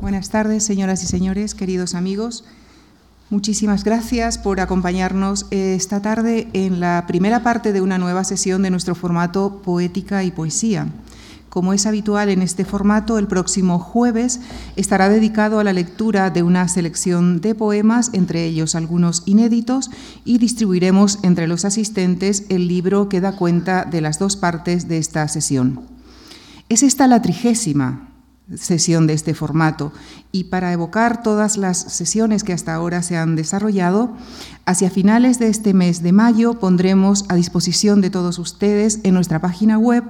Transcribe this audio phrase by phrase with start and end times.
[0.00, 2.44] Buenas tardes, señoras y señores, queridos amigos.
[3.30, 8.70] Muchísimas gracias por acompañarnos esta tarde en la primera parte de una nueva sesión de
[8.70, 10.88] nuestro formato Poética y Poesía.
[11.50, 14.40] Como es habitual en este formato, el próximo jueves
[14.76, 19.90] estará dedicado a la lectura de una selección de poemas, entre ellos algunos inéditos,
[20.24, 24.96] y distribuiremos entre los asistentes el libro que da cuenta de las dos partes de
[24.96, 25.82] esta sesión.
[26.70, 28.11] Es esta la trigésima
[28.56, 29.92] sesión de este formato.
[30.30, 34.16] Y para evocar todas las sesiones que hasta ahora se han desarrollado,
[34.66, 39.40] hacia finales de este mes de mayo pondremos a disposición de todos ustedes en nuestra
[39.40, 40.04] página web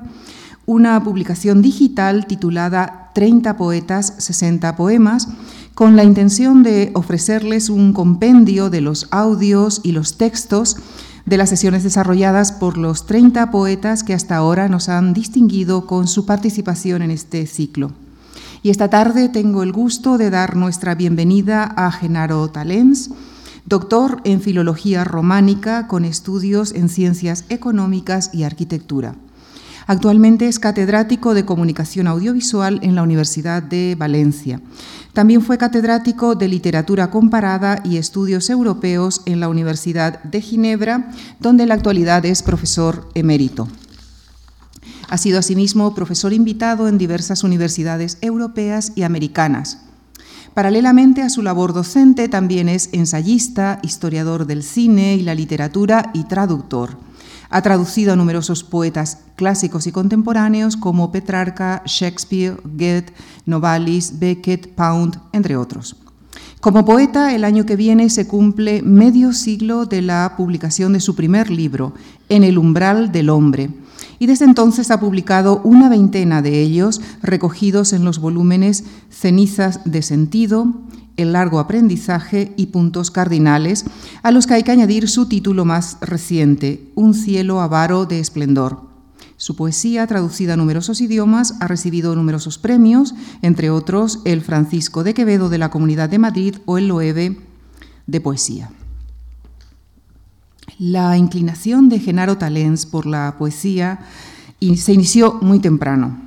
[0.66, 5.28] una publicación digital titulada 30 poetas, 60 poemas,
[5.74, 10.76] con la intención de ofrecerles un compendio de los audios y los textos
[11.24, 16.08] de las sesiones desarrolladas por los 30 poetas que hasta ahora nos han distinguido con
[16.08, 17.92] su participación en este ciclo.
[18.64, 23.10] Y esta tarde tengo el gusto de dar nuestra bienvenida a Genaro Talens,
[23.66, 29.16] doctor en Filología Románica con estudios en Ciencias Económicas y Arquitectura.
[29.88, 34.60] Actualmente es catedrático de Comunicación Audiovisual en la Universidad de Valencia.
[35.12, 41.64] También fue catedrático de Literatura Comparada y Estudios Europeos en la Universidad de Ginebra, donde
[41.64, 43.66] en la actualidad es profesor emérito.
[45.12, 49.82] Ha sido asimismo profesor invitado en diversas universidades europeas y americanas.
[50.54, 56.24] Paralelamente a su labor docente, también es ensayista, historiador del cine y la literatura y
[56.24, 56.96] traductor.
[57.50, 63.12] Ha traducido a numerosos poetas clásicos y contemporáneos como Petrarca, Shakespeare, Goethe,
[63.44, 65.94] Novalis, Beckett, Pound, entre otros.
[66.62, 71.14] Como poeta, el año que viene se cumple medio siglo de la publicación de su
[71.14, 71.92] primer libro,
[72.30, 73.68] En el umbral del hombre,
[74.22, 80.00] y desde entonces ha publicado una veintena de ellos recogidos en los volúmenes Cenizas de
[80.00, 80.72] Sentido,
[81.16, 83.84] El largo aprendizaje y Puntos Cardinales,
[84.22, 88.82] a los que hay que añadir su título más reciente, Un cielo avaro de esplendor.
[89.38, 95.14] Su poesía, traducida a numerosos idiomas, ha recibido numerosos premios, entre otros el Francisco de
[95.14, 97.38] Quevedo de la Comunidad de Madrid o el Loewe
[98.06, 98.70] de Poesía.
[100.84, 104.00] La inclinación de Genaro Talens por la poesía
[104.58, 106.18] se inició muy temprano.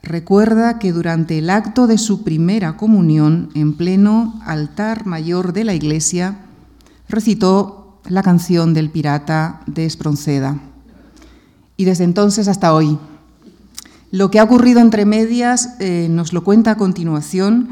[0.00, 5.74] Recuerda que durante el acto de su primera comunión en pleno altar mayor de la
[5.74, 6.36] iglesia,
[7.08, 10.60] recitó la canción del pirata de Espronceda.
[11.76, 12.96] Y desde entonces hasta hoy.
[14.12, 17.70] Lo que ha ocurrido entre medias eh, nos lo cuenta a continuación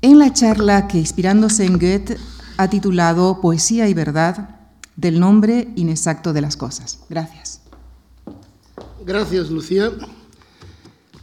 [0.00, 2.16] en la charla que, inspirándose en Goethe,
[2.56, 4.57] ha titulado Poesía y Verdad,
[4.98, 6.98] del nombre inexacto de las cosas.
[7.08, 7.60] Gracias.
[9.06, 9.92] Gracias, Lucía.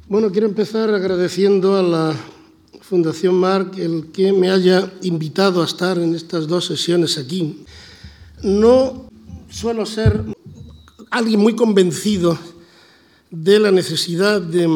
[0.07, 2.15] Bueno, quiero empezar agradeciendo a la
[2.79, 7.65] Fundación Marc el que me haya invitado a estar en estas dos sesiones aquí.
[8.43, 9.09] No
[9.49, 10.23] suelo ser
[11.11, 12.37] alguien muy convencido
[13.29, 14.69] de la necesidad de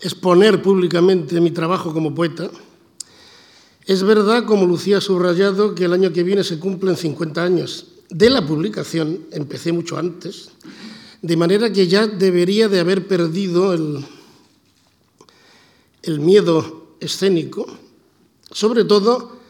[0.00, 2.48] exponer públicamente mi trabajo como poeta
[3.86, 7.86] es verdad, como Lucía ha subrayado, que el año que viene se cumplen 50 años
[8.10, 10.50] de la publicación, empecé mucho antes,
[11.22, 14.04] de manera que ya debería de haber perdido el,
[16.02, 17.66] el miedo escénico,
[18.50, 19.40] sobre todo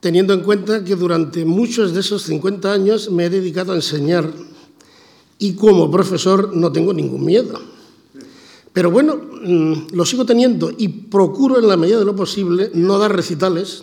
[0.00, 4.32] teniendo en cuenta que durante muchos de esos 50 años me he dedicado a enseñar
[5.38, 7.60] y como profesor no tengo ningún miedo.
[8.78, 12.96] Pero bueno, mm, lo sigo teniendo y procuro en la medida de lo posible no
[12.96, 13.82] dar recitales,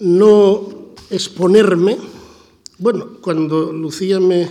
[0.00, 1.96] no exponerme.
[2.78, 4.50] Bueno, cuando Lucía me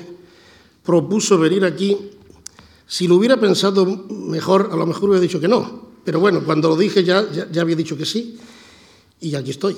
[0.85, 1.97] propuso venir aquí,
[2.87, 5.89] si lo hubiera pensado mejor, a lo mejor hubiera dicho que no.
[6.05, 8.37] Pero bueno, cuando lo dije ya, ya, había dicho que sí
[9.19, 9.75] y aquí estoy.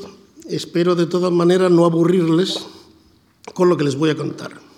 [0.48, 2.60] Espero de todas maneras no aburrirles
[3.56, 4.71] con lo que les voy a contar.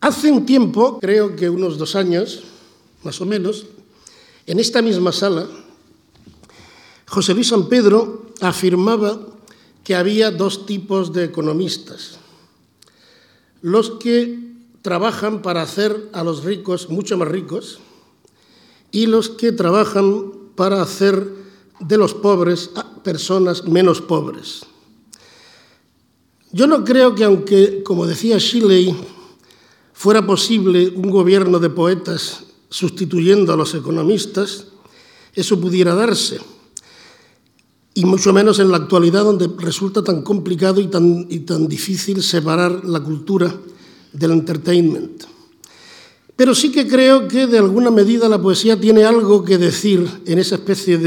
[0.00, 2.44] Hace un tiempo, creo que unos dos años,
[3.02, 3.66] más o menos,
[4.46, 5.48] en esta misma sala,
[7.08, 9.18] José Luis San Pedro afirmaba
[9.82, 12.18] que había dos tipos de economistas.
[13.60, 14.38] Los que
[14.82, 17.80] trabajan para hacer a los ricos mucho más ricos
[18.92, 21.26] y los que trabajan para hacer
[21.80, 24.64] de los pobres a personas menos pobres.
[26.52, 28.96] Yo no creo que aunque, como decía Shelley,
[29.98, 34.68] fuera posible un gobierno de poetas sustituyendo a los economistas,
[35.34, 36.38] eso pudiera darse.
[37.94, 43.00] Y mucho menos en la actualidad donde resulta tan complicado y tan, difícil separar la
[43.00, 43.52] cultura
[44.12, 45.24] del entertainment.
[46.36, 50.38] Pero sí que creo que de alguna medida la poesía tiene algo que decir en
[50.38, 50.98] esa especie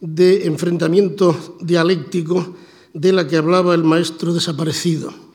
[0.00, 2.54] de enfrentamiento dialéctico
[2.94, 5.29] de la que hablaba el maestro desaparecido.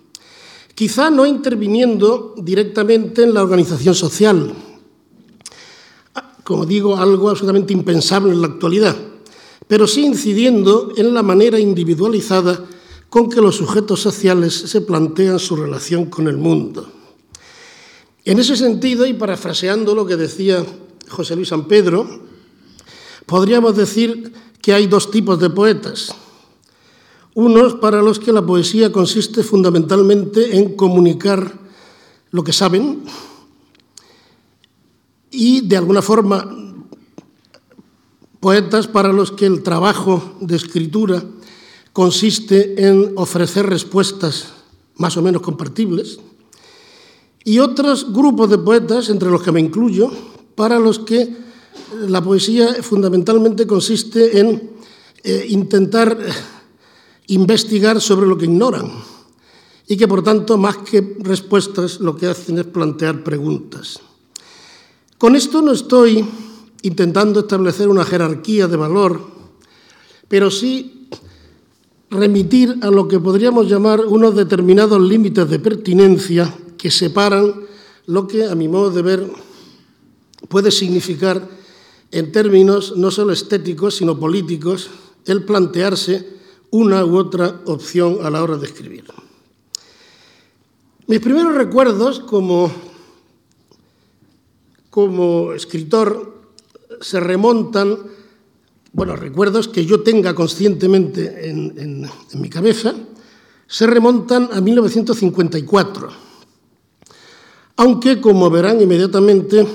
[0.75, 4.53] Quizá no interviniendo directamente en la organización social,
[6.43, 8.95] como digo, algo absolutamente impensable en la actualidad,
[9.67, 12.63] pero sí incidiendo en la manera individualizada
[13.09, 16.91] con que los sujetos sociales se plantean su relación con el mundo.
[18.25, 20.65] En ese sentido, y parafraseando lo que decía
[21.07, 22.05] José Luis San Pedro,
[23.25, 26.13] podríamos decir que hay dos tipos de poetas.
[27.35, 31.59] Unos para los que la poesía consiste fundamentalmente en comunicar
[32.31, 33.03] lo que saben
[35.31, 36.49] y, de alguna forma,
[38.39, 41.25] poetas para los que el trabajo de escritura
[41.91, 44.53] consiste en ofrecer respuestas
[44.95, 46.19] más o menos compartibles
[47.43, 50.09] y otros grupos de poetas, entre los que me incluyo,
[50.55, 51.35] para los que
[52.07, 54.71] la poesía fundamentalmente consiste en
[55.23, 56.17] eh, intentar
[57.27, 58.91] investigar sobre lo que ignoran
[59.87, 63.99] y que por tanto más que respuestas lo que hacen es plantear preguntas.
[65.17, 66.25] Con esto no estoy
[66.81, 69.21] intentando establecer una jerarquía de valor,
[70.27, 71.07] pero sí
[72.09, 77.65] remitir a lo que podríamos llamar unos determinados límites de pertinencia que separan
[78.05, 79.31] lo que, a mi modo de ver,
[80.47, 81.47] puede significar
[82.11, 84.89] en términos no solo estéticos, sino políticos,
[85.25, 86.34] el plantearse
[86.75, 89.05] una u otra opción a la hora de escribir.
[91.07, 92.71] Mis primeros recuerdos como,
[94.89, 96.51] como escritor
[97.01, 97.97] se remontan,
[98.93, 102.93] bueno, recuerdos que yo tenga conscientemente en, en mi cabeza,
[103.67, 106.25] se remontan a 1954
[107.77, 109.67] aunque, como verán inmediatamente,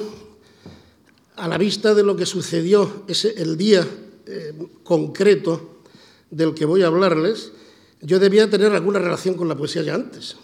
[1.36, 3.86] a la vista de lo que sucedió ese, el día
[4.26, 5.69] eh, concreto
[6.30, 7.52] del que voy a hablarles,
[8.02, 10.36] yo debía tener alguna relación con la poesía ya antes.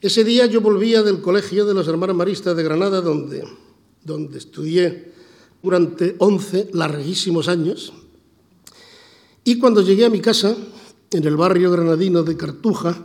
[0.00, 3.44] Ese día yo volvía del colegio de los hermanos maristas de Granada, donde,
[4.04, 5.12] donde estudié
[5.62, 7.92] durante 11 larguísimos años,
[9.42, 10.56] y cuando llegué a mi casa,
[11.12, 13.00] en el barrio granadino de Cartuja,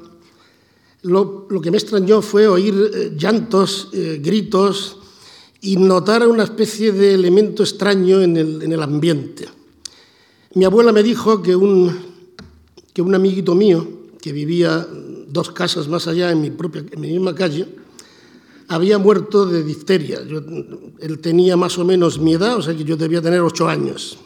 [1.03, 4.97] lo, que me extrañó fue oír eh, llantos, eh, gritos
[5.61, 9.47] y notar una especie de elemento extraño en el, ambiente.
[10.53, 11.97] Mi abuela me dijo que un,
[12.93, 13.87] que un amiguito mío,
[14.21, 14.85] que vivía
[15.27, 17.67] dos casas más allá en mi, propia, mi misma calle,
[18.67, 20.19] había muerto de difteria.
[20.99, 24.17] él tenía más o menos mi edad, o sea que yo debía tener ocho años.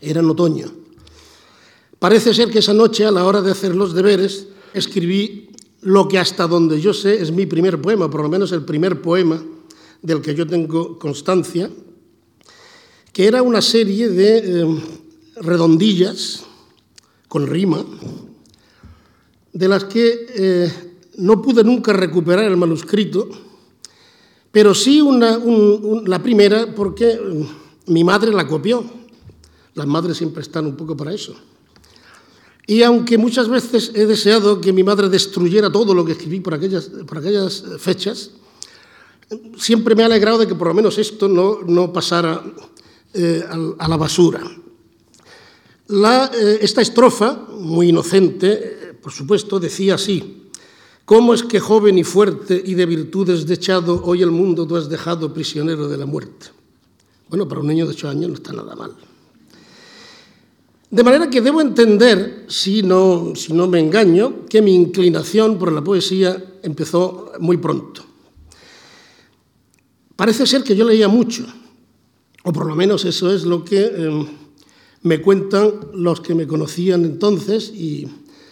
[0.00, 0.66] Era en otoño.
[1.98, 5.50] Parece ser que esa noche, a la hora de hacer los deberes, escribí
[5.80, 9.02] lo que hasta donde yo sé es mi primer poema, por lo menos el primer
[9.02, 9.42] poema
[10.02, 11.68] del que yo tengo constancia,
[13.12, 14.80] que era una serie de eh,
[15.36, 16.44] redondillas
[17.28, 17.84] con rima,
[19.52, 20.72] de las que eh,
[21.16, 23.28] no pude nunca recuperar el manuscrito,
[24.52, 25.02] pero sí
[26.06, 28.84] la primera porque mm, mi madre la copió.
[29.74, 31.34] Las madres siempre están un poco para eso.
[32.66, 36.54] Y aunque muchas veces he deseado que mi madre destruyera todo lo que escribí por
[36.54, 38.30] aquellas, por aquellas fechas,
[39.58, 42.42] siempre me ha alegrado de que por lo menos esto no, no pasara
[43.14, 43.44] eh,
[43.78, 44.42] a la basura.
[45.88, 50.48] Eh, esta estrofa, muy inocente, eh, por supuesto, decía así,
[51.04, 54.88] ¿cómo es que joven y fuerte y de virtudes dechado, hoy el mundo tú has
[54.88, 56.46] dejado prisionero de la muerte?
[57.28, 58.94] Bueno, para un niño de ocho años no está nada mal.
[60.90, 65.70] De manera que debo entender, si no, si no me engaño, que mi inclinación por
[65.70, 68.02] la poesía empezó muy pronto.
[70.16, 71.44] Parece ser que yo leía mucho,
[72.42, 74.26] o por lo menos eso es lo que em,
[75.06, 78.08] me cuentan los que me conocían entonces, y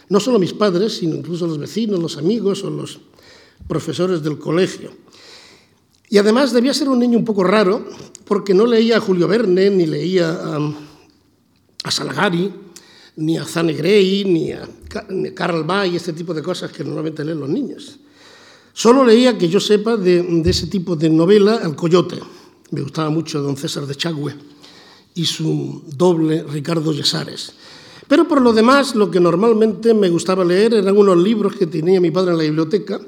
[0.09, 3.01] no solo mis padres, sino incluso los vecinos, los amigos o los
[3.69, 4.93] profesores del colegio.
[6.09, 7.85] Y además debía ser un niño un poco raro,
[8.25, 10.59] porque no leía a Julio Verne, ni leía a
[11.85, 12.51] a Salgari,
[13.17, 14.67] ni a Zane Grey, ni a
[15.35, 18.01] Karl May, este tipo de cosas que normalmente leen los niños.
[18.73, 22.19] Solo leía, que yo sepa, de, ese tipo de novela, El Coyote.
[22.71, 24.35] Me gustaba mucho Don César de Chagüe
[25.14, 27.52] y su doble Ricardo Yesares.
[28.09, 32.00] Pero por lo demás, lo que normalmente me gustaba leer eran unos libros que tenía
[32.00, 33.00] mi padre en la biblioteca,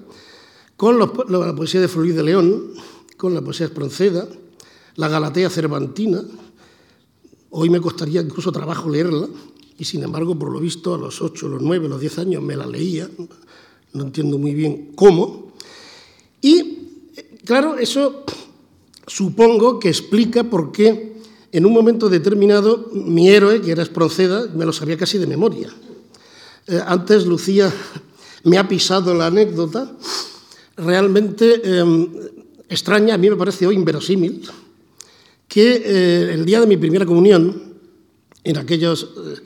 [0.76, 2.72] con la poesía de Florida de León,
[3.16, 4.26] con la poesía espronceda,
[4.96, 6.22] la Galatea Cervantina,
[7.48, 9.28] Hoy me costaría incluso trabajo leerla
[9.78, 12.54] y sin embargo, por lo visto, a los 8, los 9, los 10 años me
[12.54, 13.08] la leía,
[13.94, 15.52] no entiendo muy bien cómo.
[16.42, 16.76] Y
[17.46, 18.25] Claro, eso
[19.06, 21.15] supongo que explica por qué
[21.53, 25.71] en un momento determinado mi héroe, que era Espronceda, me lo sabía casi de memoria.
[26.67, 27.73] Eh, antes Lucía
[28.45, 29.91] me ha pisado la anécdota,
[30.76, 32.09] realmente em,
[32.69, 34.43] extraña, a mí me parece hoy inverosímil,
[35.47, 37.75] que eh, el día de mi primera comunión,
[38.43, 39.41] en aquellos, eh,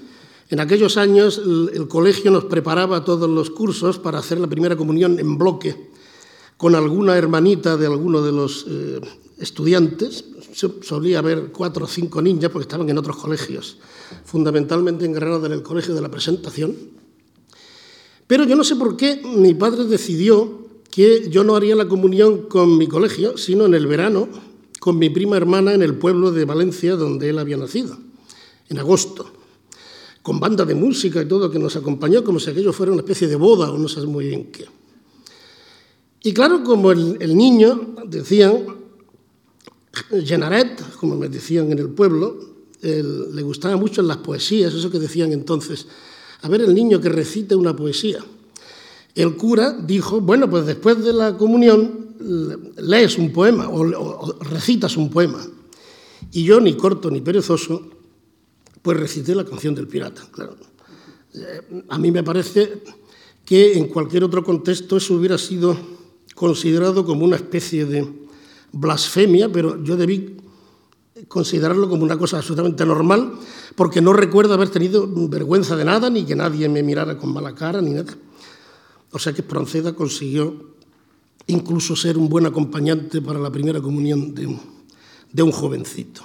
[0.48, 5.18] en aquellos años el, colegio nos preparaba todos los cursos para hacer la primera comunión
[5.18, 5.90] en bloque
[6.56, 8.66] con alguna hermanita de alguno de los
[9.38, 10.24] estudiantes.
[10.52, 13.78] Solía haber cuatro o cinco niñas porque estaban en otros colegios,
[14.24, 16.76] fundamentalmente en Granada en el colegio de la presentación.
[18.26, 22.48] Pero yo no sé por qué mi padre decidió que yo no haría la comunión
[22.48, 24.28] con mi colegio, sino en el verano
[24.80, 27.98] con mi prima hermana en el pueblo de Valencia donde él había nacido,
[28.68, 29.30] en agosto,
[30.22, 33.28] con banda de música y todo que nos acompañó como si aquello fuera una especie
[33.28, 34.66] de boda o no sé muy bien qué.
[36.22, 38.79] Y claro, como el, el niño, decían,
[40.24, 42.38] Genaret, como me decían en el pueblo,
[42.82, 45.86] le gustaban mucho las poesías, eso que decían entonces,
[46.42, 48.24] a ver el niño que recite una poesía.
[49.14, 52.14] El cura dijo, bueno, pues después de la comunión
[52.78, 55.44] lees un poema o, o, recitas un poema.
[56.32, 57.90] Y yo, ni corto ni perezoso,
[58.82, 60.56] pues recité la canción del pirata, claro.
[61.88, 62.82] A mí me parece
[63.44, 65.76] que en cualquier otro contexto eso hubiera sido
[66.34, 68.06] considerado como una especie de
[68.72, 70.36] blasfemia, pero yo debí
[71.28, 73.32] considerarlo como una cosa absolutamente normal,
[73.74, 77.54] porque no recuerdo haber tenido vergüenza de nada, ni que nadie me mirara con mala
[77.54, 78.16] cara, ni nada.
[79.12, 80.74] O sea que Espronceda consiguió
[81.46, 84.60] incluso ser un buen acompañante para la primera comunión de un,
[85.32, 86.22] de un jovencito.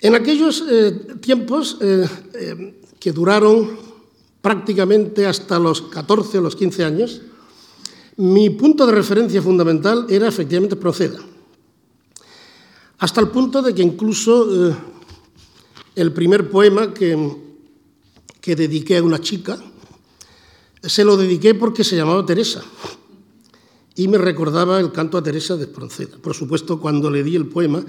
[0.00, 3.76] En aquellos eh, tiempos eh, eh, que duraron
[4.40, 7.22] prácticamente hasta los 14 o los 15 años,
[8.16, 11.18] mi punto de referencia fundamental era efectivamente Proceda.
[12.98, 14.74] Hasta el punto de que incluso eh,
[15.96, 17.16] el primer poema que,
[18.40, 19.58] que dediqué a una chica,
[20.82, 22.62] se lo dediqué porque se llamaba Teresa
[23.96, 26.18] y me recordaba el canto a Teresa de Espronceda.
[26.18, 27.84] Por supuesto, cuando le di el poema,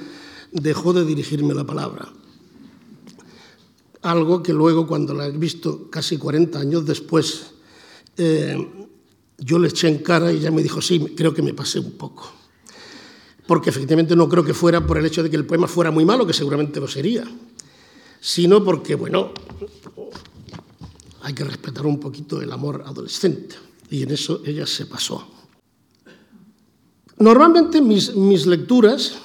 [0.52, 2.12] dejó de dirigirme la palabra.
[4.02, 7.52] Algo que luego, cuando la he visto casi 40 años después,
[8.16, 8.77] eh,
[9.38, 11.92] yo le eché en cara y ella me dijo, sí, creo que me pasé un
[11.92, 12.32] poco.
[13.46, 16.06] Porque efectivamente no creo que fuera por el hecho de que el poema fuera muy
[16.06, 17.24] malo, que seguramente lo sería,
[18.20, 19.32] sino porque, bueno,
[21.22, 23.56] hay que respetar un poquito el amor adolescente.
[23.90, 25.28] Y en eso ella se pasó.
[27.20, 29.16] Normalmente mis, mis lecturas,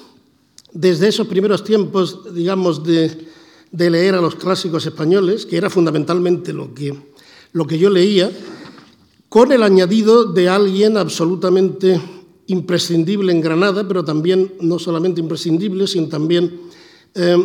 [0.72, 3.28] desde esos primeros tiempos, digamos, de,
[3.70, 6.96] de, leer a los clásicos españoles, que era fundamentalmente lo que,
[7.52, 8.30] lo que yo leía,
[9.32, 11.98] con el añadido de alguien absolutamente
[12.48, 16.60] imprescindible en Granada, pero también no solamente imprescindible, sino también
[17.14, 17.38] eh,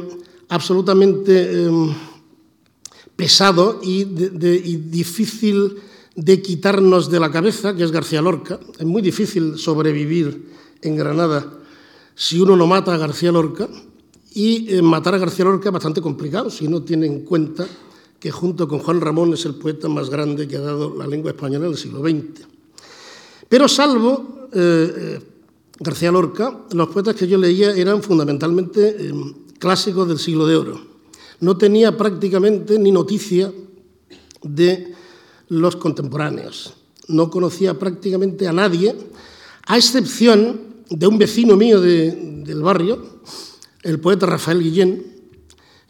[0.49, 1.69] absolutamente eh,
[3.15, 5.77] pesado y, difícil
[6.13, 8.59] de quitarnos de la cabeza, que es García Lorca.
[8.77, 10.51] Es muy difícil sobrevivir
[10.81, 11.53] en Granada
[12.15, 13.69] si uno no mata a García Lorca,
[14.33, 17.65] y eh, matar a García Lorca es bastante complicado si no tiene en cuenta
[18.19, 21.31] que junto con Juan Ramón es el poeta más grande que ha dado la lengua
[21.31, 22.47] española del siglo XX.
[23.47, 25.19] Pero salvo eh,
[25.79, 29.13] García Lorca, los poetas que yo leía eran fundamentalmente eh,
[29.59, 30.81] clásicos del siglo de oro.
[31.39, 33.51] No tenía prácticamente ni noticia
[34.41, 34.93] de
[35.49, 36.73] los contemporáneos.
[37.07, 38.95] No conocía prácticamente a nadie,
[39.67, 40.59] a excepción
[40.89, 42.11] de un vecino mío de,
[42.43, 43.21] del barrio,
[43.83, 45.05] el poeta Rafael Guillén,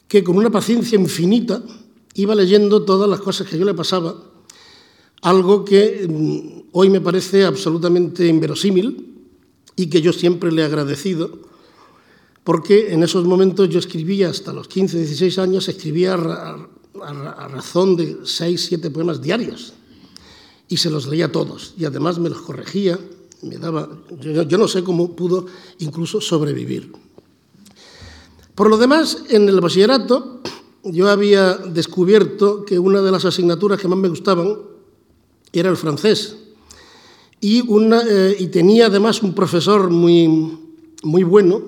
[0.08, 1.64] que con una paciencia infinita
[2.18, 4.16] iba leyendo todas las cosas que yo le pasaba,
[5.22, 9.14] algo que mm, hoy me parece absolutamente inverosímil
[9.76, 11.40] y que yo siempre le he agradecido,
[12.44, 16.68] porque en esos momentos yo escribía hasta los 15, 16 años, escribía a,
[17.04, 19.74] a, a razón de 6, 7 poemas diarios
[20.68, 23.00] y se los leía todos y además me los corregía,
[23.44, 25.46] me daba, yo, yo no sé cómo pudo
[25.80, 26.92] incluso sobrevivir.
[28.56, 30.42] Por lo demás, en el bachillerato
[30.92, 34.58] yo había descubierto que una de las asignaturas que más me gustaban
[35.52, 36.36] era el francés.
[37.40, 40.58] Y, eh, tenía además un profesor muy,
[41.04, 41.62] muy bueno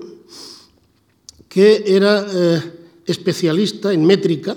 [1.48, 2.62] que era eh,
[3.06, 4.56] especialista en métrica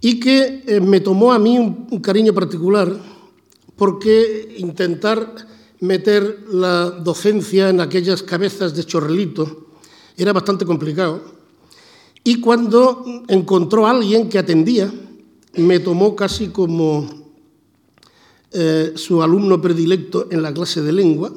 [0.00, 2.94] y que eh, me tomó a mí un, un cariño particular
[3.76, 5.34] porque intentar
[5.80, 9.68] meter la docencia en aquellas cabezas de chorrelito
[10.16, 11.37] era bastante complicado
[12.28, 14.92] y cuando encontró a alguien que atendía,
[15.56, 17.08] me tomó casi como
[18.52, 21.32] eh, su alumno predilecto en la clase de lengua,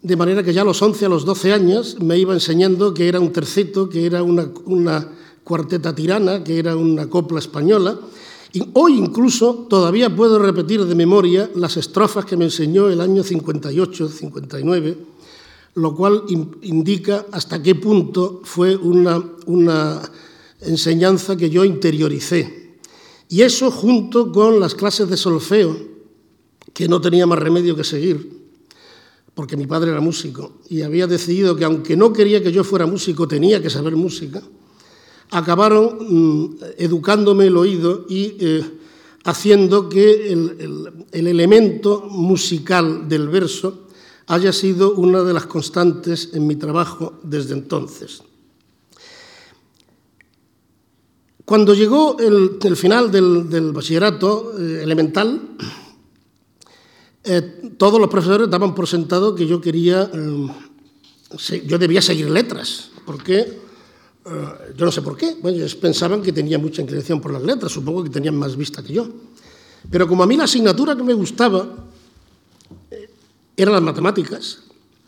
[0.00, 3.06] de manera que ya a los 11, a los 12 años me iba enseñando que
[3.06, 5.06] era un terceto, que era una, una
[5.44, 7.98] cuarteta tirana, que era una copla española.
[8.54, 13.22] Y hoy incluso todavía puedo repetir de memoria las estrofas que me enseñó el año
[13.22, 15.11] 58, 59,
[15.74, 16.24] lo cual
[16.62, 20.02] indica hasta qué punto fue una, una
[20.60, 22.76] enseñanza que yo interioricé.
[23.28, 25.74] Y eso junto con las clases de solfeo,
[26.74, 28.42] que no tenía más remedio que seguir,
[29.34, 32.86] porque mi padre era músico y había decidido que aunque no quería que yo fuera
[32.86, 34.42] músico, tenía que saber música,
[35.30, 38.64] acabaron mm, educándome el oído y eh,
[39.24, 43.86] haciendo que el, el elemento musical del verso
[44.26, 48.22] haya sido una de las constantes en mi trabajo desde entonces.
[51.44, 55.40] Cuando llegó el, final del, bachillerato eh, elemental,
[57.24, 62.90] eh, todos los profesores daban por sentado que yo quería, eh, yo debía seguir letras,
[63.04, 63.60] porque
[64.76, 67.72] yo no sé por qué, bueno, ellos pensaban que tenía mucha inclinación por las letras,
[67.72, 69.08] supongo que tenían más vista que yo.
[69.90, 71.90] Pero como a mí la asignatura que me gustaba
[73.62, 74.60] eran las matemáticas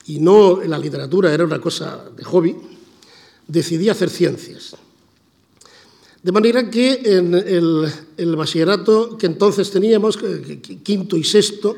[0.06, 2.56] y no la literatura, era una cosa de hobby,
[3.46, 4.76] decidí hacer ciencias.
[6.22, 10.18] De manera que en el, bachillerato que entonces teníamos,
[10.82, 11.76] quinto y sexto,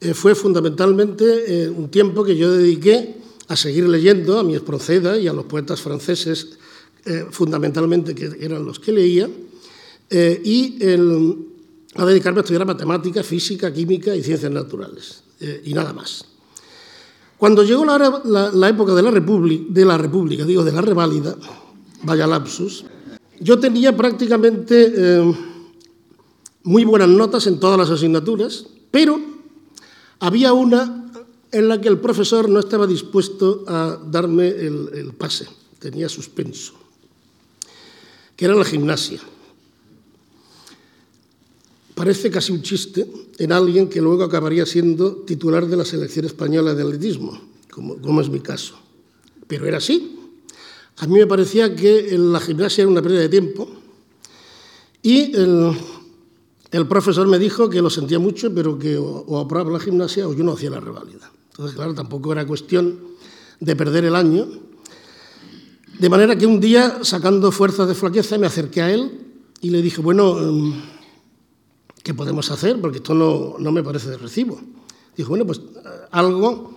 [0.00, 1.24] eh, fue fundamentalmente
[1.62, 3.14] eh, un tiempo que yo dediqué
[3.48, 6.58] a seguir leyendo a mi Espronceda y a los poetas franceses,
[7.04, 9.30] eh, fundamentalmente que eran los que leía,
[10.10, 10.78] y
[11.94, 15.23] a dedicarme a estudiar matemática, física, química y ciencias naturales,
[15.64, 16.26] y nada más.
[17.36, 21.36] Cuando llegó la, época de la, de la República, digo, de la reválida,
[22.02, 22.84] vaya lapsus,
[23.40, 25.34] yo tenía prácticamente eh,
[26.62, 29.20] muy buenas notas en todas las asignaturas, pero
[30.20, 31.10] había una
[31.52, 35.46] en la que el profesor no estaba dispuesto a darme el, el pase,
[35.78, 36.72] tenía suspenso,
[38.36, 39.20] que era la gimnasia.
[41.94, 43.06] Parece casi un chiste
[43.38, 48.20] en alguien que luego acabaría siendo titular de la selección española de atletismo, como, como
[48.20, 48.74] es mi caso.
[49.46, 50.18] Pero era así.
[50.98, 53.68] A mí me parecía que la gimnasia era una pérdida de tiempo
[55.02, 55.72] y el,
[56.70, 60.26] el profesor me dijo que lo sentía mucho, pero que o, o aprobaba la gimnasia
[60.26, 61.30] o yo no hacía la reválida.
[61.50, 62.98] Entonces, claro, tampoco era cuestión
[63.60, 64.48] de perder el año.
[65.98, 69.20] De manera que un día, sacando fuerzas de flaqueza, me acerqué a él
[69.60, 70.36] y le dije, bueno,
[72.04, 72.80] ¿qué podemos hacer?
[72.80, 74.60] Porque esto no, no me parece de recibo.
[75.16, 75.60] Dijo, bueno, pues
[76.12, 76.74] algo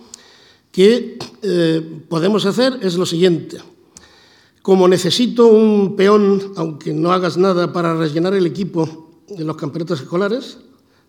[0.71, 3.57] que eh, podemos hacer es lo siguiente.
[4.61, 10.01] Como necesito un peón, aunque no hagas nada para rellenar el equipo de los campeonatos
[10.01, 10.57] escolares,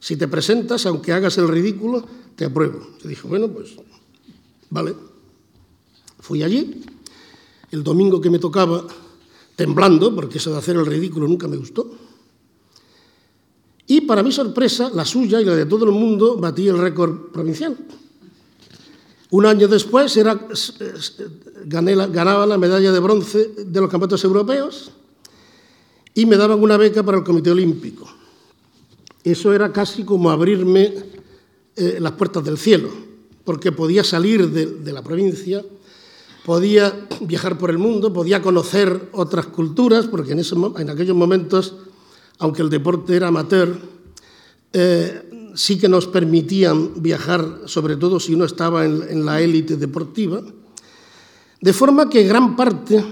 [0.00, 2.04] si te presentas, aunque hagas el ridículo,
[2.34, 2.80] te apruebo.
[3.02, 3.76] Yo dije, bueno, pues
[4.70, 4.94] vale.
[6.20, 6.82] Fui allí,
[7.70, 8.84] el domingo que me tocaba,
[9.54, 12.07] temblando, porque eso de hacer el ridículo nunca me gustó.
[13.88, 17.32] Y para mi sorpresa, la suya y la de todo el mundo batí el récord
[17.32, 17.74] provincial.
[19.30, 20.38] Un año después era,
[21.64, 24.90] ganaba la medalla de bronce de los campeonatos europeos
[26.14, 28.06] y me daban una beca para el Comité Olímpico.
[29.24, 30.94] Eso era casi como abrirme
[31.76, 32.90] eh, las puertas del cielo,
[33.44, 35.64] porque podía salir de, de la provincia,
[36.44, 41.76] podía viajar por el mundo, podía conocer otras culturas, porque en, ese, en aquellos momentos,
[42.38, 43.76] aunque el deporte era amateur,
[44.72, 49.76] eh, sí que nos permitían viajar, sobre todo si uno estaba en, en la élite
[49.76, 50.42] deportiva,
[51.60, 53.04] de forma que gran parte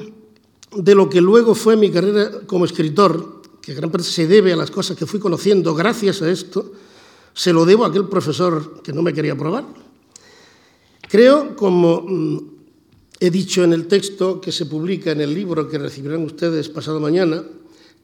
[0.76, 4.56] de lo que luego fue mi carrera como escritor, que gran parte se debe a
[4.56, 6.72] las cosas que fui conociendo gracias a esto,
[7.34, 9.64] se lo debo a aquel profesor que no me quería probar.
[11.08, 12.38] Creo, como mm,
[13.20, 17.00] he dicho en el texto que se publica en el libro que recibirán ustedes pasado
[17.00, 17.42] mañana,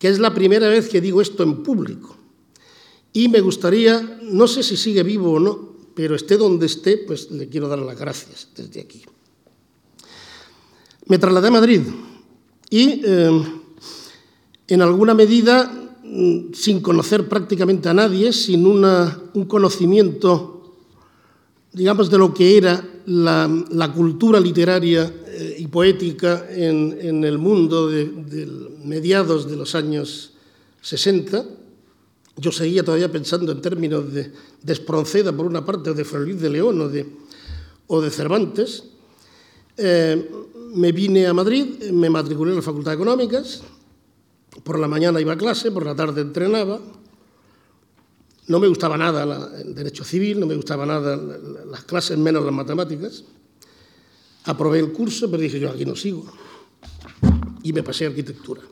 [0.02, 2.16] que es la primera vez que digo esto en público.
[3.12, 7.30] Y me gustaría, no sé si sigue vivo o no, pero esté donde esté, pues
[7.30, 9.02] le quiero dar las gracias desde aquí.
[11.06, 11.82] Me trasladé a Madrid
[12.68, 13.42] y eh,
[14.66, 15.70] en alguna medida,
[16.02, 20.78] mm, sin conocer prácticamente a nadie, sin un conocimiento,
[21.72, 27.88] digamos, de lo que era la cultura literaria eh, y poética en, en el mundo
[27.88, 28.46] de, de,
[28.84, 30.34] mediados de los años
[30.82, 31.46] 60,
[32.36, 34.30] yo seguía todavía pensando en términos de,
[34.62, 37.06] de Espronceda, por una parte, o de Luis de León o de,
[37.86, 38.84] o de Cervantes.
[39.78, 40.30] Eh,
[40.74, 43.62] me vine a Madrid, me matriculé en la Facultad de Económicas,
[44.62, 46.78] por la mañana iba a clase, por la tarde entrenaba.
[48.48, 52.52] no me gustaba nada el derecho civil, no me gustaba nada las clases, menos las
[52.52, 53.24] matemáticas.
[54.44, 56.24] Aprobé el curso, pero dije yo aquí no sigo.
[57.62, 58.62] Y me pasé a arquitectura.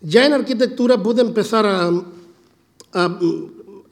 [0.00, 1.90] Ya en arquitectura pude empezar a,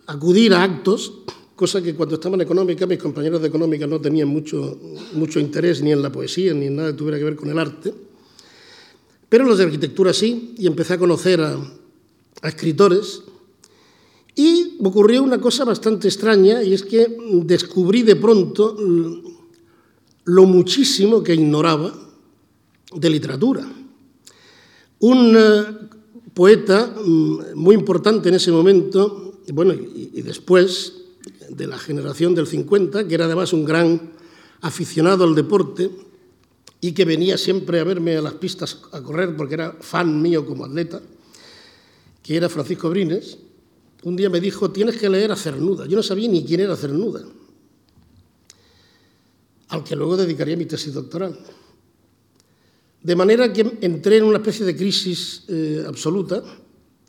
[0.06, 1.12] acudir a actos,
[1.56, 4.78] cosa que cuando estaba en económica mis compañeros de económica no tenían mucho,
[5.14, 7.58] mucho interés ni en la poesía ni en nada que tuviera que ver con el
[7.58, 7.92] arte.
[9.28, 11.56] Pero los de arquitectura sí, y empecé a conocer a,
[12.42, 13.22] a escritores.
[14.36, 18.76] Y ocurrió una cosa bastante extraña, y es que descubrí de pronto
[20.26, 21.94] lo muchísimo que ignoraba
[22.92, 23.66] de literatura.
[24.98, 25.64] Un eh,
[26.34, 30.94] poeta mm, muy importante en ese momento, bueno, y, después
[31.48, 34.12] de la generación del 50, que era además un gran
[34.62, 35.90] aficionado al deporte
[36.80, 40.44] y que venía siempre a verme a las pistas a correr porque era fan mío
[40.44, 41.00] como atleta,
[42.22, 43.38] que era Francisco Brines,
[44.02, 45.86] un día me dijo, tienes que leer a Cernuda.
[45.86, 47.24] Yo no sabía ni quién era Cernuda
[49.68, 51.38] al que luego dedicaría mi tesis doctoral.
[53.02, 56.42] De manera que entré en una especie de crisis eh, absoluta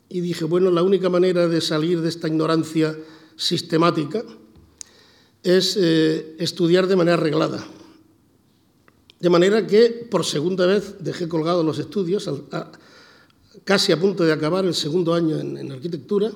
[0.08, 2.96] y dije, bueno, la única manera de salir de esta ignorancia
[3.36, 4.22] sistemática
[5.42, 7.64] es eh, estudiar de manera arreglada.
[9.20, 12.30] De manera que por segunda vez dejé colgados los estudios,
[13.64, 16.30] casi a punto de acabar el segundo año en arquitectura,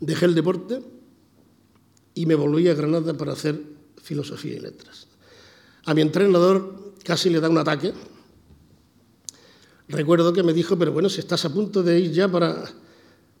[0.00, 0.80] dejé el deporte
[2.14, 3.60] y me volví a Granada para hacer
[4.02, 5.06] filosofía y letras.
[5.88, 7.94] A mi entrenador casi le da un ataque.
[9.88, 12.62] Recuerdo que me dijo, pero bueno, si estás a punto de ir ya para,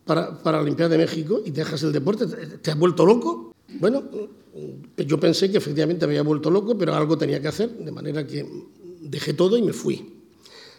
[0.06, 3.54] para, para la Olimpiada de México y dejas el deporte, ¿te has vuelto loco?
[3.78, 4.02] Bueno,
[4.96, 8.26] yo pensé que efectivamente me había vuelto loco, pero algo tenía que hacer, de manera
[8.26, 8.48] que
[9.02, 10.14] dejé todo y me fui.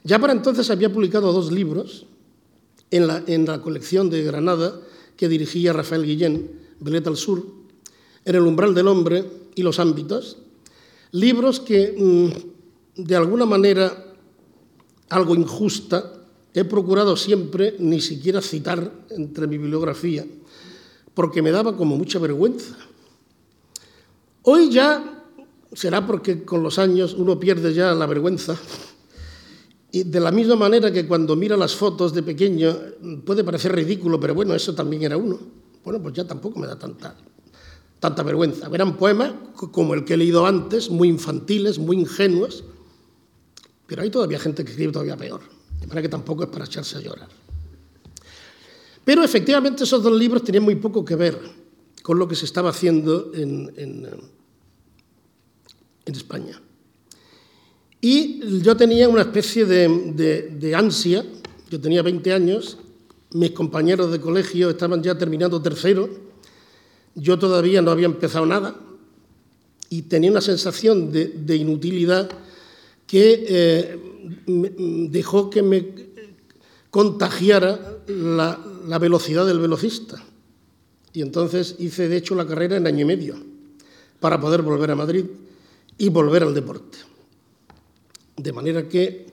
[0.04, 2.08] Ya para entonces había publicado dos libros
[2.90, 4.82] en la, en la colección de Granada
[5.16, 7.46] que dirigía Rafael Guillén, Beleta al Sur,
[8.26, 10.38] en el umbral del hombre y los ámbitos,
[11.12, 14.14] Libros que, mm, de alguna manera,
[15.10, 16.14] algo injusta,
[16.54, 20.26] he procurado siempre ni siquiera citar entre mi bibliografía,
[21.14, 22.78] porque me daba como mucha vergüenza.
[24.44, 25.26] Hoy ya
[25.74, 28.58] será porque con los años uno pierde ya la vergüenza.
[29.92, 32.78] Y de la misma manera que cuando mira las fotos de pequeño
[33.26, 35.40] puede parecer ridículo, pero bueno, eso también era uno.
[35.84, 37.18] Bueno, pues ya tampoco me da tanta
[38.00, 38.70] tanta vergüenza.
[38.74, 42.64] Eran poemas como el que he leído antes, muy infantiles, muy ingenuos,
[43.88, 45.42] pero hay todavía gente que escribe todavía peor,
[45.80, 47.28] de manera que tampoco es para echarse a llorar.
[49.04, 51.40] Pero efectivamente esos dos libros tenían muy poco que ver
[52.04, 54.30] con lo que se estaba haciendo en, en,
[56.06, 56.60] España.
[58.02, 61.24] Y yo tenía una especie de, de ansia,
[61.70, 62.78] yo tenía 20 años,
[63.32, 66.29] mis compañeros de colegio estaban ya terminando tercero,
[67.20, 68.76] yo todavía no había empezado nada
[69.90, 72.30] y tenía una sensación de, inutilidad
[73.08, 74.00] que eh,
[75.10, 75.88] dejó que me
[76.90, 80.24] contagiara la, la, velocidad del velocista.
[81.12, 83.36] Y entonces hice, de hecho, la carrera en año y medio
[84.20, 85.26] para poder volver a Madrid
[85.98, 87.00] y volver al deporte.
[88.38, 89.28] De manera que,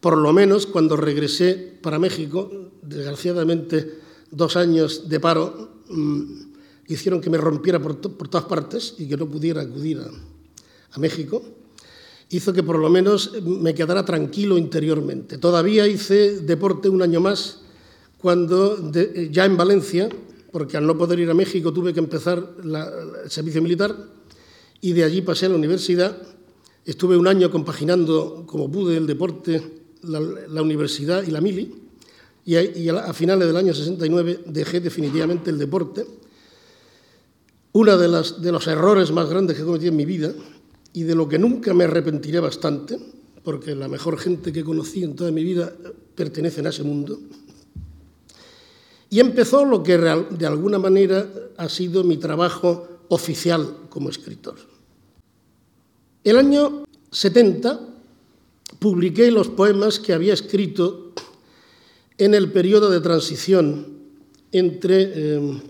[0.00, 2.50] por lo menos, cuando regresé para México,
[2.82, 3.98] desgraciadamente
[4.30, 5.70] dos años de paro,
[6.94, 11.40] hicieron que me rompiera por, todas partes y que no pudiera acudir a, México,
[12.30, 15.38] hizo que por lo menos me quedara tranquilo interiormente.
[15.38, 17.60] Todavía hice deporte un año más
[18.18, 18.90] cuando
[19.30, 20.08] ya en Valencia,
[20.50, 23.96] porque al no poder ir a México tuve que empezar el servicio militar
[24.80, 26.20] y de allí pasé a la universidad.
[26.84, 29.62] Estuve un año compaginando como pude el deporte,
[30.02, 31.72] la, universidad y la mili
[32.44, 36.04] y a finales del año 69 dejé definitivamente el deporte
[37.72, 38.08] uno de,
[38.52, 40.32] los errores más grandes que he cometido en mi vida
[40.92, 42.98] y de lo que nunca me arrepentiré bastante,
[43.44, 45.72] porque la mejor gente que conocí en toda mi vida
[46.14, 47.18] pertenece a ese mundo.
[49.08, 54.56] Y empezó lo que de alguna manera ha sido mi trabajo oficial como escritor.
[56.22, 57.80] El año 70
[58.78, 61.12] publiqué los poemas que había escrito
[62.18, 64.00] en el periodo de transición
[64.52, 65.60] entre eh,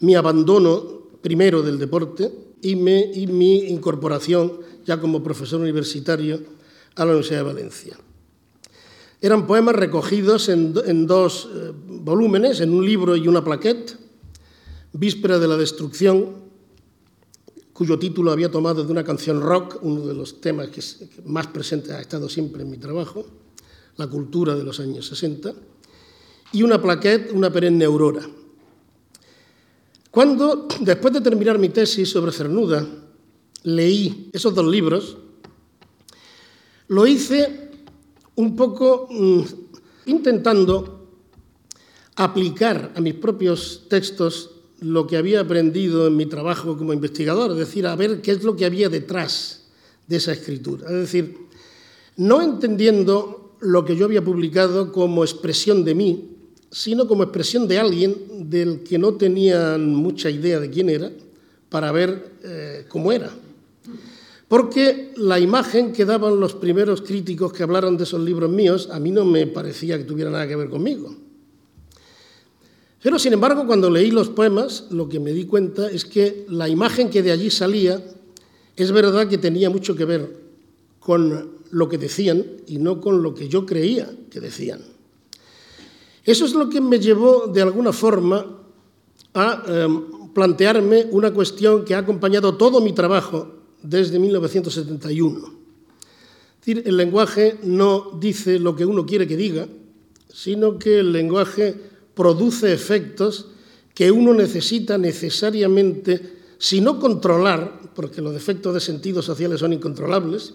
[0.00, 0.95] mi abandono
[1.26, 2.30] primero del deporte
[2.62, 6.38] y, mi incorporación ya como profesor universitario
[6.94, 7.98] a la Universidad de Valencia.
[9.20, 10.72] Eran poemas recogidos en,
[11.08, 13.98] dos eh, volúmenes, en un libro y una plaquette,
[14.92, 16.46] Víspera de la Destrucción,
[17.72, 20.80] cuyo título había tomado de una canción rock, uno de los temas que
[21.24, 23.26] más presente ha estado siempre en mi trabajo,
[23.96, 25.52] la cultura de los años 60,
[26.52, 28.22] y una plaquette, una perenne aurora.
[30.16, 32.88] Cuando, después de terminar mi tesis sobre Cernuda,
[33.64, 35.18] leí esos dos libros,
[36.88, 37.68] lo hice
[38.36, 39.42] un poco mm,
[40.06, 41.10] intentando
[42.14, 47.58] aplicar a mis propios textos lo que había aprendido en mi trabajo como investigador, es
[47.58, 49.66] decir, a ver qué es lo que había detrás
[50.06, 50.86] de esa escritura.
[50.86, 51.36] Es decir,
[52.16, 56.35] no entendiendo lo que yo había publicado como expresión de mí,
[56.70, 61.10] sino como expresión de alguien del que no tenían mucha idea de quién era,
[61.68, 63.30] para ver eh, cómo era.
[64.48, 69.00] Porque la imagen que daban los primeros críticos que hablaron de esos libros míos, a
[69.00, 71.14] mí no me parecía que tuviera nada que ver conmigo.
[73.02, 76.68] Pero, sin embargo, cuando leí los poemas, lo que me di cuenta es que la
[76.68, 78.02] imagen que de allí salía
[78.76, 80.36] es verdad que tenía mucho que ver
[80.98, 84.80] con lo que decían y no con lo que yo creía que decían.
[86.26, 88.44] Eso es lo que me llevó, de alguna forma,
[89.32, 95.38] a em, plantearme una cuestión que ha acompañado todo mi trabajo desde 1971.
[95.38, 99.68] Es decir, el lenguaje no dice lo que uno quiere que diga,
[100.28, 101.76] sino que el lenguaje
[102.12, 103.46] produce efectos
[103.94, 106.20] que uno necesita necesariamente,
[106.58, 110.54] si no controlar, porque los efectos de sentido sociales son incontrolables,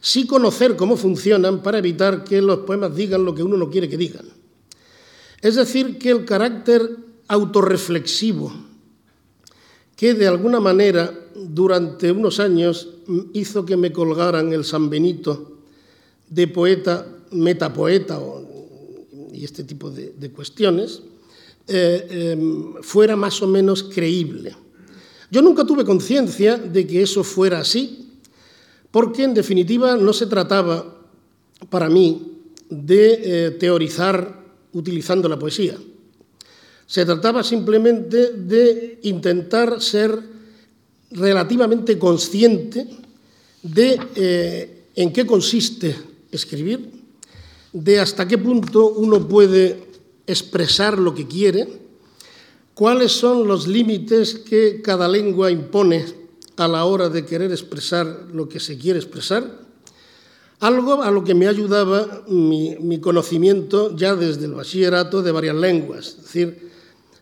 [0.00, 3.88] sí conocer cómo funcionan para evitar que los poemas digan lo que uno no quiere
[3.88, 4.39] que digan.
[5.42, 6.96] Es decir, que el carácter
[7.28, 8.52] autorreflexivo,
[9.96, 12.88] que de alguna manera durante unos años
[13.32, 15.58] hizo que me colgaran el San Benito
[16.28, 18.20] de poeta, metapoeta
[19.32, 21.02] y este tipo de, cuestiones,
[21.66, 24.54] eh, em, fuera más o menos creíble.
[25.30, 28.10] Yo nunca tuve conciencia de que eso fuera así,
[28.90, 30.98] porque en definitiva no se trataba
[31.68, 34.39] para mí de eh, teorizar
[34.72, 35.76] utilizando la poesía.
[36.86, 40.18] Se trataba simplemente de intentar ser
[41.10, 42.86] relativamente consciente
[43.62, 45.96] de eh, en qué consiste
[46.30, 46.90] escribir,
[47.72, 49.84] de hasta qué punto uno puede
[50.26, 51.68] expresar lo que quiere,
[52.74, 56.04] cuáles son los límites que cada lengua impone
[56.56, 59.69] a la hora de querer expresar lo que se quiere expresar,
[60.60, 65.56] algo a lo que me ayudaba mi, mi conocimiento ya desde el bachillerato de varias
[65.56, 66.06] lenguas.
[66.06, 66.70] Es decir,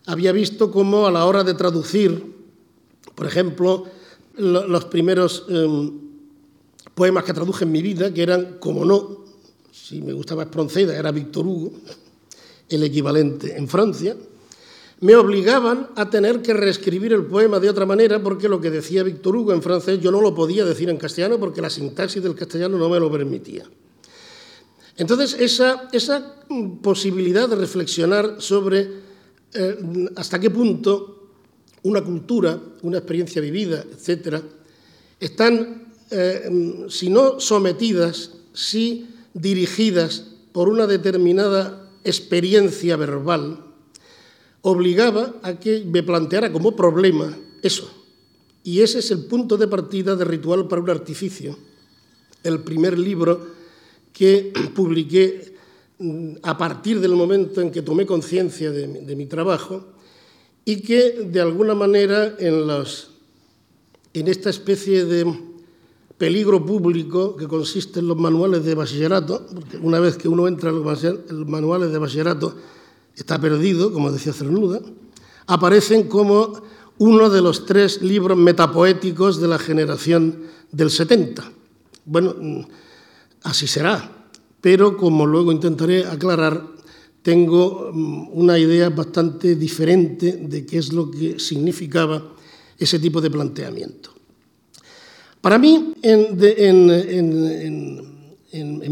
[0.05, 2.39] había visto cómo a la hora de traducir
[3.19, 3.83] por ejemplo,
[4.37, 5.91] los primeros em,
[6.95, 9.25] poemas que traduje en mi vida, que eran, como no,
[9.73, 11.73] si me gustaba Espronceda, era Víctor Hugo,
[12.69, 14.15] el equivalente en Francia,
[15.01, 19.03] me obligaban a tener que reescribir el poema de otra manera porque lo que decía
[19.03, 22.35] Víctor Hugo en francés yo no lo podía decir en castellano porque la sintaxis del
[22.35, 23.63] castellano no me lo permitía.
[24.97, 26.35] Entonces, esa,
[26.81, 28.89] posibilidad de reflexionar sobre
[29.53, 29.77] eh,
[30.17, 31.29] hasta qué punto
[31.83, 34.41] una cultura, una experiencia vivida, etcétera,
[35.17, 43.68] están, eh, si no sometidas, sí dirigidas por una determinada experiencia verbal,
[44.61, 47.89] obligaba a que me planteara como problema eso.
[48.63, 51.57] Y ese es el punto de partida de Ritual para un Artificio,
[52.43, 53.39] el primer libro
[54.13, 55.55] que publiqué
[55.99, 59.99] mm, a partir del momento en que tomé conciencia de mi trabajo
[60.65, 63.09] y que de alguna manera en, los,
[64.13, 65.25] en esta especie de
[66.19, 70.69] peligro público que consiste en los manuales de bachillerato, porque una vez que uno entra
[70.69, 72.55] en los manuales de bachillerato
[73.19, 74.79] está perdido, como decía Cernuda,
[75.47, 76.61] aparecen como
[76.99, 81.51] uno de los tres libros metapoéticos de la generación del 70.
[82.05, 82.35] Bueno,
[83.43, 84.29] así será,
[84.61, 86.65] pero como luego intentaré aclarar,
[87.21, 92.35] tengo mm, una idea bastante diferente de qué es lo que significaba
[92.77, 94.11] ese tipo de planteamiento.
[95.41, 96.37] Para mí, en,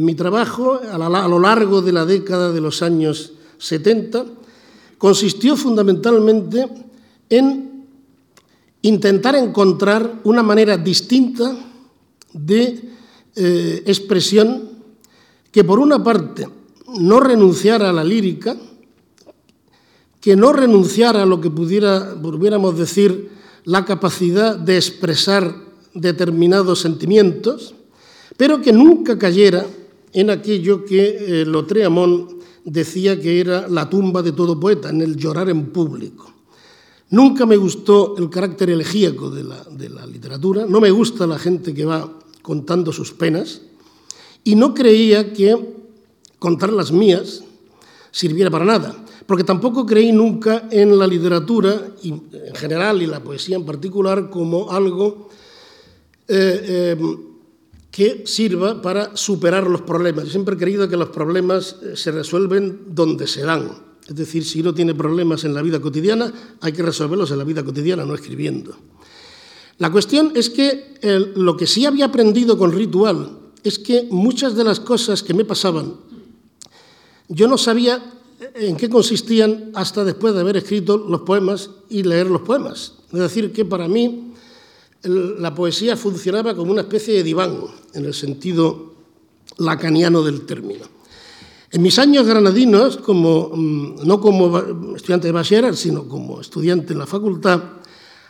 [0.03, 4.25] mi trabajo, a, a, lo largo de la década de los años 70,
[4.97, 6.67] consistió fundamentalmente
[7.29, 7.85] en
[8.81, 11.55] intentar encontrar una manera distinta
[12.33, 12.79] de
[13.35, 14.69] eh, expresión
[15.51, 16.47] que, por una parte,
[16.99, 18.55] no renunciara a la lírica,
[20.21, 23.29] que no renunciara a lo que pudiera, pudiéramos decir,
[23.65, 25.53] la capacidad de expresar
[25.93, 27.75] determinados sentimientos,
[28.37, 29.65] pero que nunca cayera
[30.13, 32.36] en aquello que eh, Lotreamont
[32.67, 36.29] decía que era la tumba de todo poeta, en el llorar en público.
[37.09, 41.39] Nunca me gustó el carácter elegíaco de la, de la literatura, no me gusta la
[41.39, 43.61] gente que va contando sus penas,
[44.43, 45.75] y no creía que
[46.39, 47.43] contar las mías
[48.11, 48.95] sirviera para nada.
[49.25, 54.71] porque tampoco creí nunca en la literatura en general y la poesía en particular como
[54.71, 55.27] algo
[56.29, 56.97] eh, eh,
[57.97, 60.25] que sirva para superar los problemas.
[60.25, 63.71] Yo siempre he creído que los problemas eh, se resuelven donde se dan.
[64.07, 66.31] Es decir, si uno tiene problemas en la vida cotidiana,
[66.61, 68.77] hay que resolverlos en la vida cotidiana, no escribiendo.
[69.79, 70.99] La cuestión es que
[71.35, 75.43] lo que sí había aprendido con ritual es que muchas de las cosas que me
[75.43, 75.95] pasaban,
[77.29, 78.13] yo no sabía
[78.53, 82.93] en qué consistían hasta después de haber escrito los poemas y leer los poemas.
[83.11, 84.26] Es decir, que para mí
[85.03, 87.57] la poesía funcionaba como una especie de diván,
[87.93, 88.93] en el sentido
[89.57, 90.85] lacaniano del término.
[91.71, 96.99] En mis años granadinos, como, mm, no como estudiante de bachiller, sino como estudiante en
[96.99, 97.61] la facultad,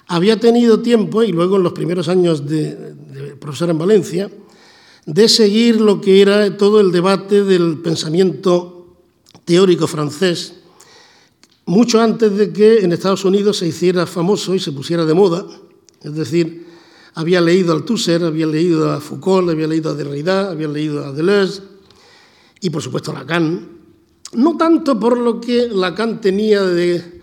[0.07, 4.31] había tenido tiempo, y luego en los primeros años de, de profesor en Valencia,
[5.05, 8.97] de seguir lo que era todo el debate del pensamiento
[9.45, 10.55] teórico francés,
[11.65, 15.45] mucho antes de que en Estados Unidos se hiciera famoso y se pusiera de moda,
[16.01, 16.67] es decir,
[17.17, 21.11] había leído a Althusser, había leído a Foucault, había leído a Derrida, había leído a
[21.11, 21.63] Deleuze
[22.61, 23.69] y por supuesto a Lacan.
[24.33, 27.21] No tanto por lo que Lacan tenía de,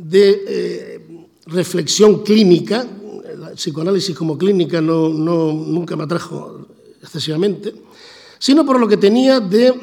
[0.00, 2.86] eh, reflexión clínica,
[3.30, 6.66] el psicoanálisis como clínica no, nunca me atrajo
[7.02, 7.74] excesivamente,
[8.38, 9.74] sino por lo que tenía de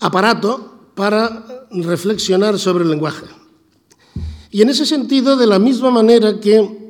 [0.00, 3.26] aparato para reflexionar sobre el lenguaje.
[4.50, 6.81] Y en ese sentido, de la misma manera que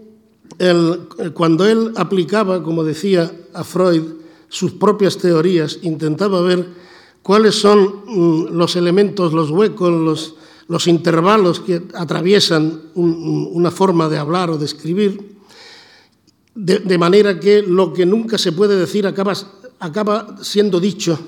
[1.34, 4.02] cuando él aplicaba, como decía a Freud,
[4.48, 6.68] sus propias teorías, intentaba ver
[7.22, 10.36] cuáles son mm, los elementos, los huecos,
[10.68, 15.36] los, intervalos que atraviesan una forma de hablar o de escribir,
[16.54, 19.34] de, manera que lo que nunca se puede decir acaba,
[19.80, 21.18] acaba siendo dicho,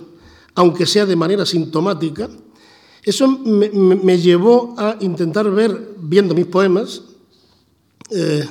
[0.54, 2.30] aunque sea de manera sintomática.
[3.02, 7.02] Eso me, llevó a intentar ver, viendo mis poemas,
[8.10, 8.48] eh,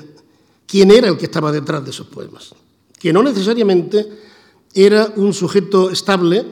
[0.68, 2.54] quién era el que estaba detrás de esos poemas,
[3.00, 4.08] que no necesariamente
[4.74, 6.46] era un sujeto estable,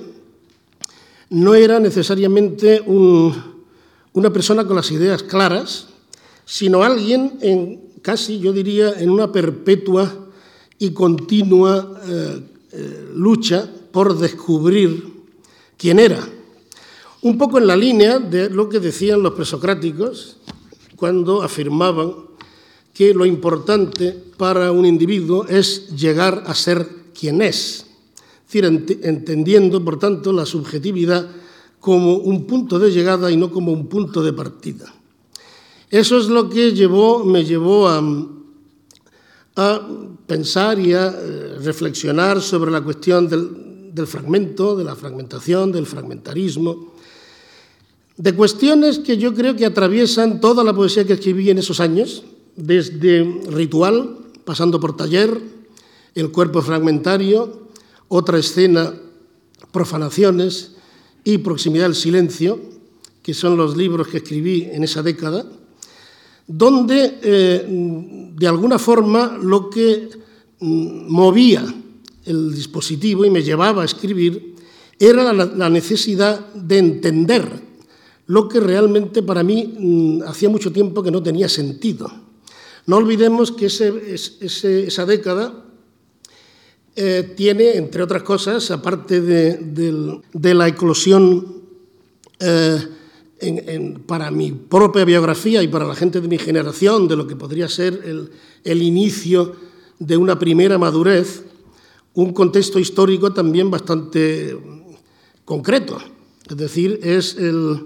[1.30, 5.88] no era necesariamente una persona con las ideas claras,
[6.46, 10.30] sino alguien en casi, yo diría, en una perpetua
[10.78, 15.12] y continua eh, eh, lucha por descubrir
[15.78, 16.28] quién era.
[17.22, 20.38] Un poco en la línea de lo que decían los presocráticos
[20.96, 22.31] cuando afirmaban
[22.94, 27.86] que lo importante para un individuo es llegar a ser quien es,
[28.48, 31.30] es decir, entendiendo, por tanto, la subjetividad
[31.80, 34.94] como un punto de llegada y no como un punto de partida.
[35.90, 36.72] Eso es lo que
[37.26, 38.02] me llevó a,
[39.56, 39.90] a
[40.28, 45.86] pensar y a eh, reflexionar sobre la cuestión del, del fragmento, de la fragmentación, del
[45.86, 46.94] fragmentarismo,
[48.16, 52.24] de cuestiones que yo creo que atraviesan toda la poesía que escribí en esos años,
[52.56, 55.40] desde ritual, pasando por taller,
[56.16, 57.68] el cuerpo fragmentario,
[58.08, 58.94] otra escena,
[59.72, 60.74] profanaciones
[61.24, 62.60] y proximidad al silencio,
[63.24, 65.46] que son los libros que escribí en esa década,
[66.48, 70.10] donde eh, de alguna forma lo que
[70.60, 71.64] mm, movía
[72.26, 74.56] el dispositivo y me llevaba a escribir
[75.00, 77.72] era la necesidad de entender
[78.28, 82.12] lo que realmente para mí mm, hacía mucho tiempo que no tenía sentido
[82.86, 85.66] no olvidemos que esa década
[86.96, 91.62] eh, tiene, entre otras cosas, aparte de, la eclosión
[92.40, 92.80] eh,
[94.06, 97.70] para mi propia biografía y para la gente de mi generación, de lo que podría
[97.70, 98.30] ser
[98.64, 99.56] el, inicio
[100.00, 101.44] de una primera madurez,
[102.14, 104.58] un contexto histórico también bastante
[105.46, 105.98] concreto.
[106.50, 107.84] Es decir, es el,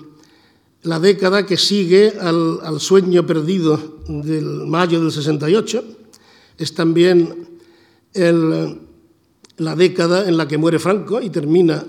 [0.86, 5.84] la década que sigue al, sueño perdido del mayo del 68.
[6.58, 7.60] Es también
[8.14, 11.84] la década en la que muere Franco y termina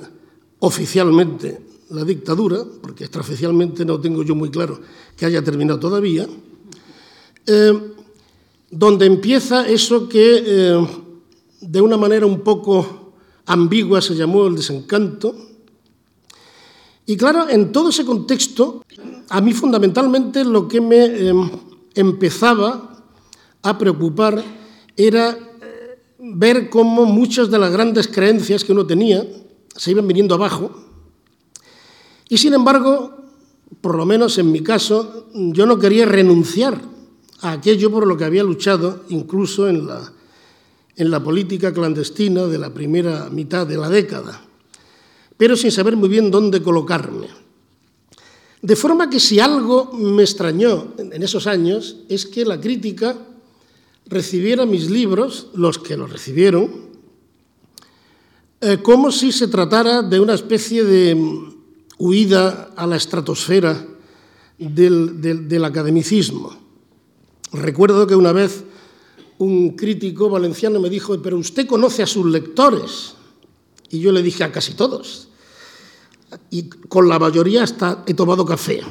[0.61, 4.81] oficialmente la dictadura, porque extraoficialmente no tengo yo muy claro
[5.17, 6.27] que haya terminado todavía,
[7.47, 7.73] eh,
[8.71, 10.87] donde empieza eso que eh,
[11.61, 13.13] de una manera un poco
[13.45, 15.37] ambigua se llamó el desencanto,
[17.07, 18.85] y claro, en todo ese contexto,
[19.29, 21.49] a mí fundamentalmente lo que me em,
[21.95, 23.05] empezaba
[23.63, 24.43] a preocupar
[24.97, 29.25] era eh, ver cómo muchas de las grandes creencias que uno tenía
[29.77, 30.73] se iban viniendo abajo.
[32.29, 33.17] Y sin embargo,
[33.81, 36.81] por lo menos en mi caso, yo no quería renunciar
[37.41, 40.13] a aquello por lo que había luchado, incluso en la,
[40.97, 44.46] en la política clandestina de la primera mitad de la década
[45.37, 47.29] pero sin saber muy bien dónde colocarme.
[48.63, 53.17] De forma que si algo me extrañó en esos años es que la crítica
[54.07, 56.87] recibiera mis libros, los que los recibieron,
[58.61, 61.17] eh, como si se tratara de una especie de
[61.99, 63.87] huida a la estratosfera
[64.59, 66.57] del, del academicismo.
[67.53, 68.65] Recuerdo que una vez
[69.39, 73.16] un crítico valenciano me dijo, pero usted conoce a sus lectores.
[73.91, 75.29] Y yo le dije a casi todos.
[76.51, 78.83] Y con la mayoría hasta he tomado café,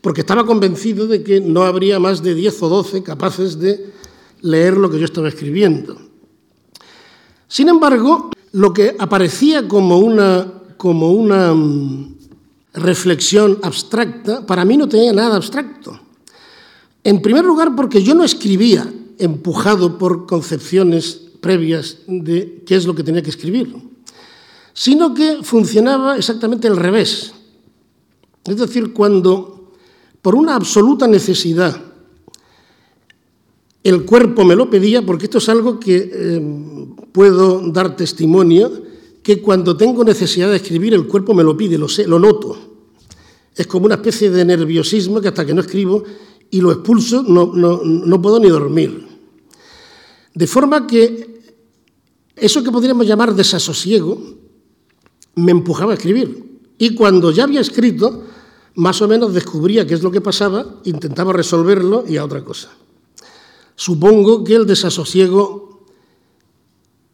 [0.00, 3.92] porque estaba convencido de que no habría más de 10 o 12 capaces de
[4.42, 5.96] leer lo que yo estaba escribiendo.
[7.48, 12.16] Sin embargo, lo que aparecía como una, como una mm,
[12.74, 15.98] reflexión abstracta, para mí no tenía nada abstracto.
[17.04, 22.94] En primer lugar, porque yo no escribía empujado por concepciones previas de qué es lo
[22.94, 23.76] que tenía que escribir,
[24.72, 27.34] sino que funcionaba exactamente al revés.
[28.46, 29.72] Es decir, cuando
[30.22, 31.78] por una absoluta necesidad
[33.82, 36.40] el cuerpo me lo pedía, porque esto es algo que eh,
[37.12, 38.72] puedo dar testimonio,
[39.22, 42.56] que cuando tengo necesidad de escribir el cuerpo me lo pide, lo sé, lo noto.
[43.54, 46.02] Es como una especie de nerviosismo que hasta que no escribo
[46.50, 49.06] y lo expulso no, no puedo ni dormir.
[50.34, 51.33] De forma que
[52.36, 54.20] eso que podríamos llamar desasosiego
[55.36, 56.60] me empujaba a escribir.
[56.78, 58.24] Y cuando ya había escrito,
[58.74, 62.70] más o menos descubría qué es lo que pasaba, intentaba resolverlo y a otra cosa.
[63.76, 65.84] Supongo que el desasosiego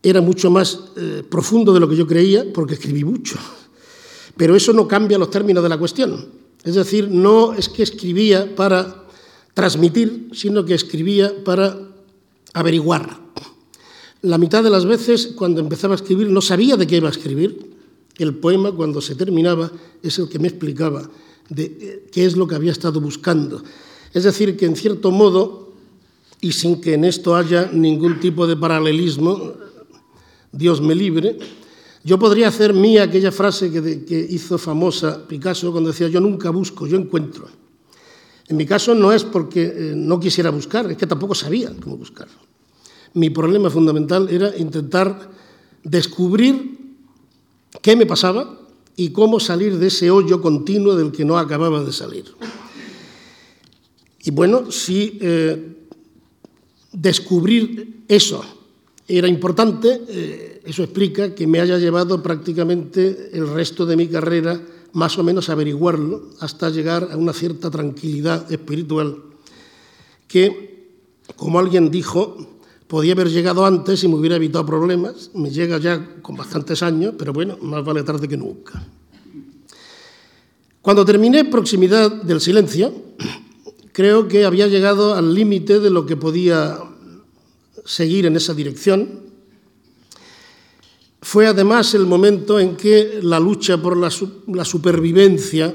[0.03, 3.39] era mucho más eh, profundo de lo que yo creía, porque escribí mucho.
[4.37, 6.29] Pero eso no cambia los términos de la cuestión.
[6.65, 9.05] Es decir, no es que escribía para
[9.55, 11.79] transmitir, sino que escribía para
[12.55, 13.19] averiguar.
[14.23, 17.13] La mitad de las veces, cuando empezaba a escribir, no sabía de qué iba a
[17.13, 17.71] escribir.
[18.19, 19.71] El poema, cuando se terminaba,
[20.03, 21.09] es el que me explicaba
[21.49, 23.63] de eh, qué es lo que había estado buscando.
[24.13, 25.73] Es decir, que en cierto modo,
[26.41, 29.55] y sin que en esto haya ningún tipo de paralelismo,
[30.53, 31.39] Dios me libre,
[32.03, 36.87] yo podría hacer mía aquella frase que, hizo famosa Picasso cuando decía, yo nunca busco,
[36.87, 37.49] yo encuentro.
[38.49, 41.97] En mi caso no es porque eh, no quisiera buscar, es que tampoco sabía cómo
[41.97, 42.29] buscar.
[43.15, 45.31] Mi problema fundamental era intentar
[45.83, 46.79] descubrir
[47.83, 48.59] qué me pasaba
[48.97, 52.25] y cómo salir de ese hoyo continuo del que no acababa de salir.
[54.23, 55.87] Y bueno, si eh,
[56.93, 58.45] descubrir eso
[59.09, 64.61] era importante, eh, eso explica que me haya llevado prácticamente el resto de mi carrera
[64.93, 69.23] más o menos averiguarlo hasta llegar a una cierta tranquilidad espiritual
[70.29, 70.91] que,
[71.37, 72.60] como alguien dijo,
[72.91, 75.31] podía haber llegado antes y me hubiera evitado problemas.
[75.35, 78.85] Me llega ya con bastantes años, pero bueno, más vale tarde que nunca.
[80.83, 82.93] Cuando terminé Proximidad del Silencio,
[83.93, 86.79] creo que había llegado al límite de lo que podía
[87.85, 89.31] seguir en esa dirección
[91.23, 94.11] fue además el momento en que la lucha por la,
[94.65, 95.75] supervivencia,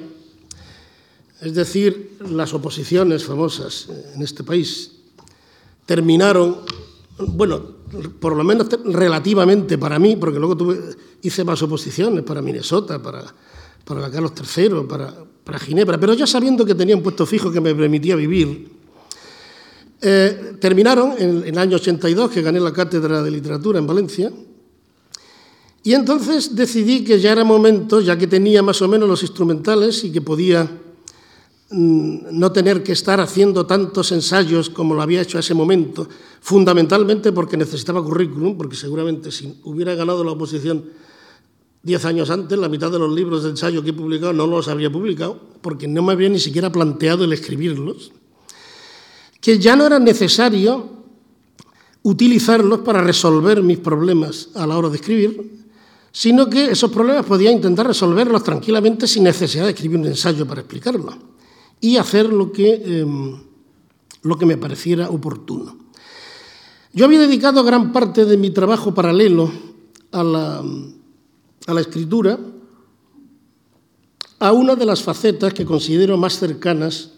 [1.41, 4.91] es decir, las oposiciones famosas en este país,
[5.85, 6.61] terminaron,
[7.17, 7.61] bueno,
[8.19, 10.79] por lo menos relativamente para mí, porque luego tuve,
[11.21, 13.23] hice más oposiciones para Minnesota, para,
[13.85, 15.13] para la Carlos III, para,
[15.43, 18.69] para Ginebra, pero ya sabiendo que tenía un puesto fijo que me permitía vivir,
[20.01, 24.31] eh, terminaron en, en el año 82, que gané la cátedra de literatura en Valencia,
[25.83, 30.03] y entonces decidí que ya era momento, ya que tenía más o menos los instrumentales
[30.03, 30.69] y que podía
[31.71, 36.07] no tener que estar haciendo tantos ensayos como lo había hecho a ese momento,
[36.39, 40.85] fundamentalmente porque necesitaba currículum, porque seguramente si hubiera ganado la oposición
[41.81, 44.67] diez años antes, la mitad de los libros de ensayo que he publicado no los
[44.67, 48.11] habría publicado, porque no me había ni siquiera planteado el escribirlos,
[49.41, 50.89] que ya no era necesario
[52.03, 55.65] utilizarlos para resolver mis problemas a la hora de escribir,
[56.11, 60.61] sino que esos problemas podía intentar resolverlos tranquilamente sin necesidad de escribir un ensayo para
[60.61, 61.34] explicarlo
[61.81, 63.37] y hacer lo que, em,
[64.23, 65.77] lo que me pareciera oportuno.
[66.93, 69.51] Yo había dedicado gran parte de mi trabajo paralelo
[70.11, 70.63] a la,
[71.67, 72.39] a la escritura
[74.39, 77.11] a una de las facetas que considero más cercanas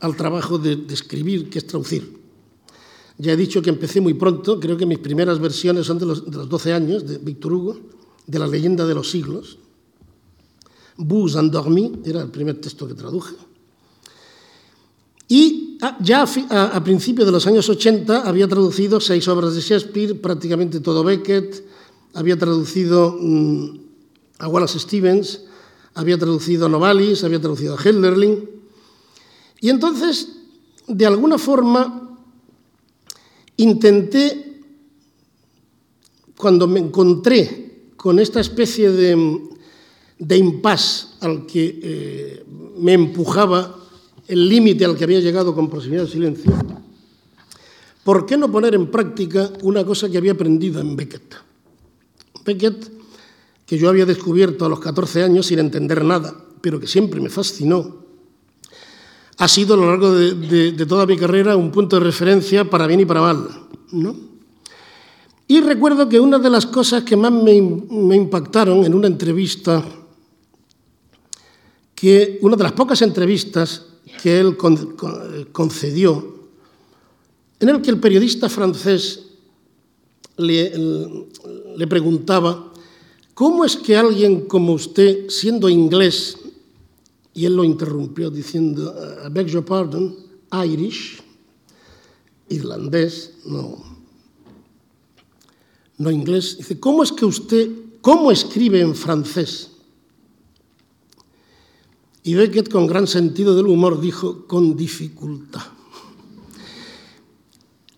[0.00, 2.18] al trabajo de, de, escribir, que es traducir.
[3.18, 6.30] Ya he dicho que empecé muy pronto, creo que mis primeras versiones son de los,
[6.30, 7.78] de los 12 años, de Víctor Hugo,
[8.26, 9.58] de la leyenda de los siglos.
[10.96, 13.34] Bus endormi era el primer texto que traduje.
[15.28, 20.18] Y ah, ya a, principios de los años 80 había traducido seis obras de Shakespeare,
[20.18, 21.64] prácticamente todo Beckett,
[22.14, 23.80] había traducido mm,
[24.38, 25.42] a Wallace Stevens,
[25.94, 28.48] había traducido a Novalis, había traducido a Helderling.
[29.60, 30.28] Y entonces,
[30.86, 32.16] de alguna forma,
[33.58, 34.62] intenté,
[36.36, 39.40] cuando me encontré con esta especie de,
[40.18, 40.60] de
[41.20, 42.44] al que eh,
[42.78, 43.87] me empujaba
[44.28, 46.52] el límite al que había llegado con proximidad de silencio,
[48.04, 51.34] ¿por qué no poner en práctica una cosa que había aprendido en Beckett?
[52.44, 52.92] Beckett,
[53.66, 57.30] que yo había descubierto a los 14 años sin entender nada, pero que siempre me
[57.30, 58.06] fascinó,
[59.38, 63.00] ha sido a lo largo de, toda mi carrera un punto de referencia para bien
[63.00, 63.48] y para mal.
[65.46, 69.82] Y recuerdo que una de las cosas que más me impactaron en una entrevista,
[71.94, 76.38] que una de las pocas entrevistas que él eh, concedió,
[77.60, 79.24] en el que el periodista francés
[80.36, 80.72] le,
[81.76, 82.72] le preguntaba,
[83.34, 86.38] ¿cómo es que alguien como usted, siendo inglés,
[87.34, 88.94] y él lo interrumpió diciendo,
[89.24, 90.16] I beg your pardon,
[90.64, 91.22] Irish,
[92.48, 93.78] irlandés, no,
[95.98, 99.67] no inglés, dice, ¿cómo es que usted, cómo escribe en francés?
[102.22, 105.62] Y Beckett, con gran sentido del humor, dijo, con dificultad.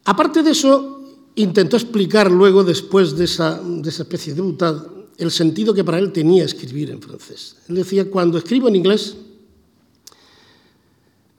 [0.05, 1.03] Aparte de eso,
[1.37, 4.87] intentó explicar luego, después de esa, especie de butad,
[5.19, 7.57] el sentido que para él tenía escribir en francés.
[7.69, 9.17] Él decía, cuando escribo en inglés,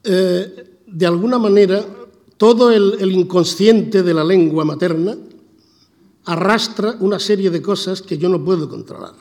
[0.04, 1.86] eh, de alguna manera,
[2.38, 5.16] todo el inconsciente de la lengua materna
[6.26, 9.14] arrastra una serie de cosas que yo no puedo controlar.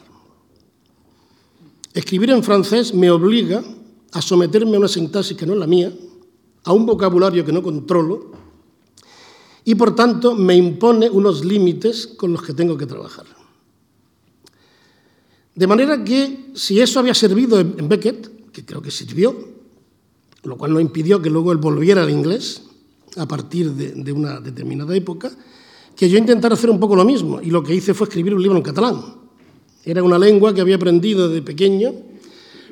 [1.95, 3.63] Escribir en francés me obliga
[4.13, 5.93] a someterme a una sintaxis que no es la mía,
[6.65, 8.33] a un vocabulario que no controlo
[9.65, 13.27] y por tanto me impone unos límites con los que tengo que trabajar.
[15.55, 19.37] De manera que si eso había servido en Beckett, que creo que sirvió,
[20.45, 22.63] lo cual no impidió que luego él volviera al inglés
[23.17, 25.31] a partir de, una determinada época,
[25.97, 27.41] que yo intentara hacer un poco lo mismo.
[27.43, 29.20] Y lo que hice fue escribir un libro en catalán.
[29.85, 31.95] Era una lengua que había aprendido de pequeño,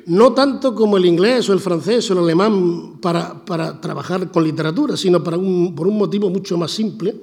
[0.05, 3.43] no tanto como el inglés o el francés o el alemán para,
[3.81, 7.15] trabajar con literatura, sino por un motivo mucho más simple,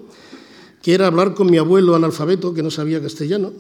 [0.83, 3.53] que era hablar con mi abuelo analfabeto que no sabía castellano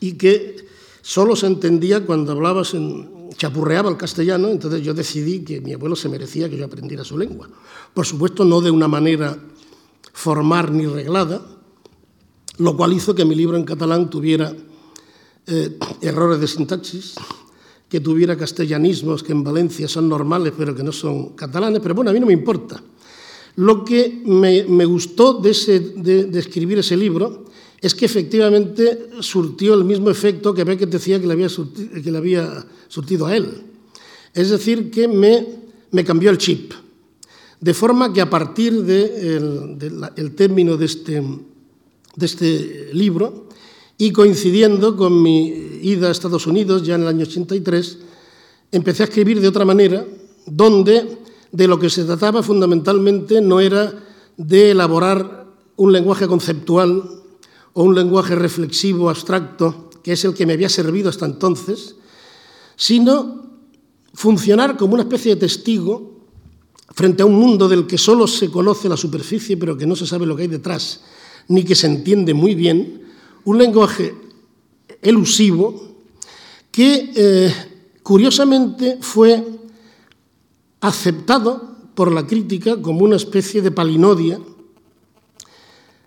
[0.00, 0.56] y que
[1.02, 5.96] solo se entendía cuando hablabas en, chapurreaba el castellano, entonces yo decidí que mi abuelo
[5.96, 7.48] se merecía que yo aprendiera su lengua.
[7.92, 9.38] Por supuesto, no de una manera
[10.12, 11.42] formal ni reglada,
[12.58, 14.54] lo cual hizo que mi libro en catalán tuviera
[15.46, 17.14] eh, errores de sintaxis,
[17.88, 22.10] que tuviera castellanismos que en Valencia son normales pero que no son catalanes, pero bueno,
[22.10, 22.82] a mí no me importa.
[23.56, 25.50] Lo que me, gustó de,
[26.34, 27.44] escribir ese libro
[27.80, 32.10] es que efectivamente surtió el mismo efecto que Beckett decía que le había, surtido, que
[32.10, 33.62] le había surtido a él.
[34.34, 35.46] Es decir, que me,
[35.92, 36.72] me cambió el chip.
[37.60, 41.22] De forma que a partir del de término de este,
[42.16, 43.45] de este libro,
[43.98, 45.46] y coincidiendo con mi
[45.82, 47.98] ida a Estados Unidos ya en el año 83,
[48.72, 50.06] empecé a escribir de otra manera,
[50.46, 51.18] donde
[51.52, 54.04] de lo que se trataba fundamentalmente no era
[54.36, 57.02] de elaborar un lenguaje conceptual
[57.72, 61.96] o un lenguaje reflexivo, abstracto, que es el que me había servido hasta entonces,
[62.76, 63.46] sino
[64.12, 66.16] funcionar como una especie de testigo
[66.94, 70.06] frente a un mundo del que solo se conoce la superficie, pero que no se
[70.06, 71.02] sabe lo que hay detrás,
[71.48, 73.05] ni que se entiende muy bien,
[73.46, 74.14] un lenguaje
[75.00, 75.82] elusivo
[76.70, 77.54] que eh,
[78.02, 79.42] curiosamente fue
[80.80, 84.38] aceptado por la crítica como una especie de palinodia,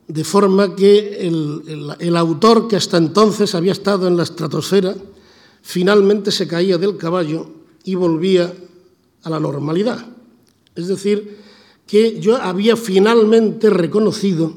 [0.07, 4.95] de forma que el, autor que hasta entonces había estado en la estratosfera
[5.61, 7.47] finalmente se caía del caballo
[7.83, 8.53] y volvía
[9.23, 10.05] a la normalidad.
[10.75, 11.37] Es decir,
[11.87, 14.53] que yo había finalmente reconocido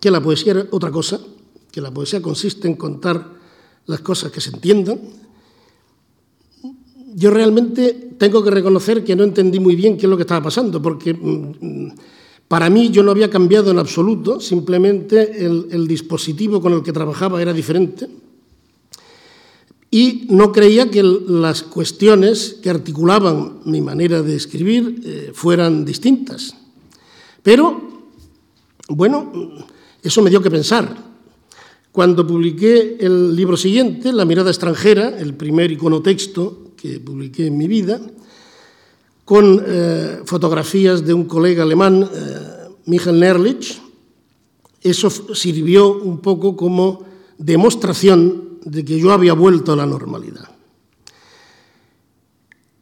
[0.00, 1.20] que la poesía era otra cosa,
[1.74, 3.34] que la poesía consiste en contar
[3.86, 5.00] las cosas que se entiendan,
[7.16, 10.44] yo realmente tengo que reconocer que no entendí muy bien qué es lo que estaba
[10.44, 11.88] pasando, porque mm,
[12.46, 17.42] para mí yo no había cambiado en absoluto, simplemente el, dispositivo con el que trabajaba
[17.42, 18.08] era diferente
[19.90, 26.54] y no creía que las cuestiones que articulaban mi manera de escribir eh, fueran distintas.
[27.42, 28.06] Pero,
[28.88, 29.32] bueno,
[30.02, 31.13] eso me dio que pensar.
[31.94, 37.68] Cuando publiqué el libro siguiente, La mirada extranjera, el primer iconotexto que publiqué en mi
[37.68, 38.00] vida,
[39.24, 43.80] con eh, fotografías de un colega alemán, eh, Michael Nerlich,
[44.82, 47.04] eso sirvió un poco como
[47.38, 50.48] demostración de que yo había vuelto a la normalidad.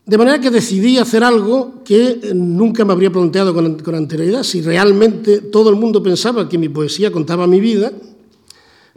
[0.06, 4.42] De manera que decidí hacer algo que nunca me habría planteado con, anterioridad.
[4.42, 7.92] Si realmente todo el mundo pensaba que mi poesía contaba mi vida,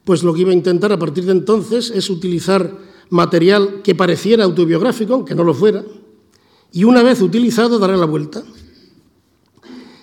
[0.06, 2.78] pues lo que iba a intentar a partir de entonces es utilizar
[3.10, 5.84] material que pareciera autobiográfico, aunque no lo fuera,
[6.72, 8.44] y una vez utilizado darle la vuelta.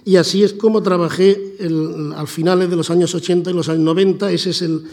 [0.05, 3.82] Y así es como trabajé el, al finales de los años 80 y los años
[3.82, 4.32] 90.
[4.32, 4.84] Ese es el,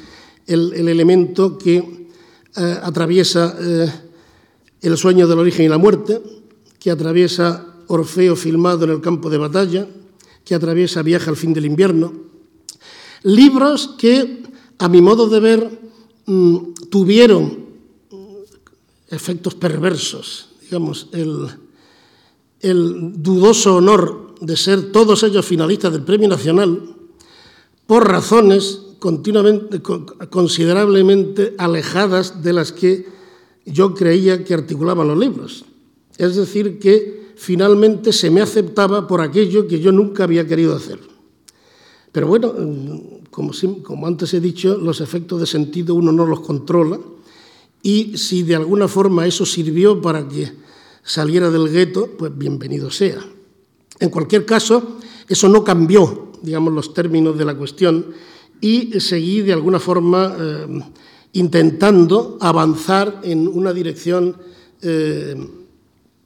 [0.46, 2.08] el, el elemento que
[2.58, 3.92] eh, atraviesa eh,
[4.82, 6.22] el sueño del origen y la muerte,
[6.80, 9.88] que atraviesa Orfeo filmado en el campo de batalla,
[10.46, 12.14] que atraviesa Viaje al fin del invierno.
[13.24, 14.44] Libros que,
[14.80, 15.80] a mi modo de ver,
[16.26, 16.58] mmm,
[16.90, 17.70] tuvieron
[19.10, 21.10] efectos perversos, digamos,
[22.62, 26.96] el dudoso honor de ser todos ellos finalistas del Premio Nacional
[27.86, 33.08] por razones continuamente, considerablemente alejadas de las que
[33.66, 35.66] yo creía que articulaban los libros.
[36.18, 41.00] Es decir, que finalmente se me aceptaba por aquello que yo nunca había querido hacer.
[42.12, 42.54] Pero bueno,
[43.30, 43.52] como,
[43.84, 47.00] como antes he dicho, los efectos de sentido uno no los controla
[47.82, 50.52] y si de alguna forma eso sirvió para que
[51.04, 53.20] saliera del gueto, pues bienvenido sea.
[54.00, 54.98] En cualquier caso,
[55.28, 58.08] eso no cambió, digamos, los términos de la cuestión
[58.62, 60.82] y seguí de alguna forma eh,
[61.34, 64.36] intentando avanzar en una dirección
[64.82, 65.36] eh,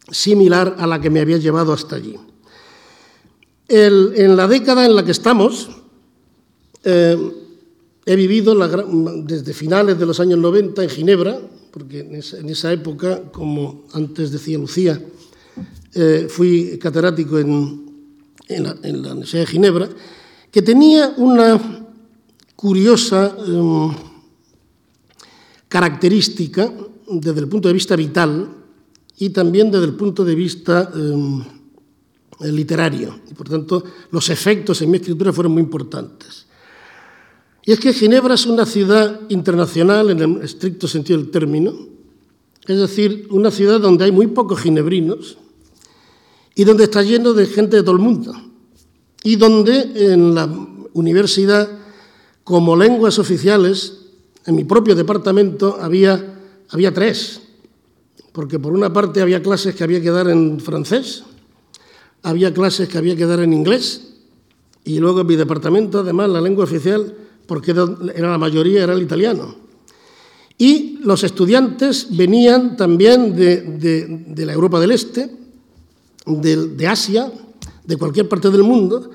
[0.10, 2.16] similar a la que me había llevado hasta allí.
[3.68, 5.70] En la década en la que estamos,
[6.84, 7.18] eh,
[8.06, 8.56] he vivido
[9.24, 11.40] desde finales de los años 90 en Ginebra,
[11.72, 15.02] porque en esa, época, como antes decía Lucía,
[15.94, 17.86] eh, fui catedrático en,
[18.50, 19.90] la, en, Universidad de Ginebra,
[20.52, 21.88] que tenía una
[22.56, 23.90] curiosa eh,
[25.68, 26.72] característica
[27.10, 28.50] desde el punto de vista vital
[29.18, 30.92] y también desde el punto de vista
[32.44, 33.22] eh, literario.
[33.30, 36.46] Y por tanto, los efectos en mi escritura fueron muy importantes.
[37.66, 41.74] Y es que Ginebra es una ciudad internacional en el estricto sentido del término,
[42.68, 45.38] es decir, una ciudad donde hay muy pocos ginebrinos
[46.56, 48.34] y donde está lleno de gente de todo el mundo,
[49.24, 50.50] y donde en la
[50.94, 51.70] universidad,
[52.44, 54.00] como lenguas oficiales,
[54.46, 57.42] en mi propio departamento había, había tres,
[58.34, 61.24] porque por una parte había clases que había que dar en francés,
[62.24, 64.14] había clases que había que dar en inglés,
[64.86, 67.16] y luego en mi departamento, además, la lengua oficial
[67.46, 69.56] porque era la mayoría era el italiano.
[70.58, 73.62] Y los estudiantes venían también de,
[74.28, 75.30] de, la Europa del Este,
[76.26, 77.32] de, de, Asia,
[77.84, 79.10] de cualquier parte del mundo,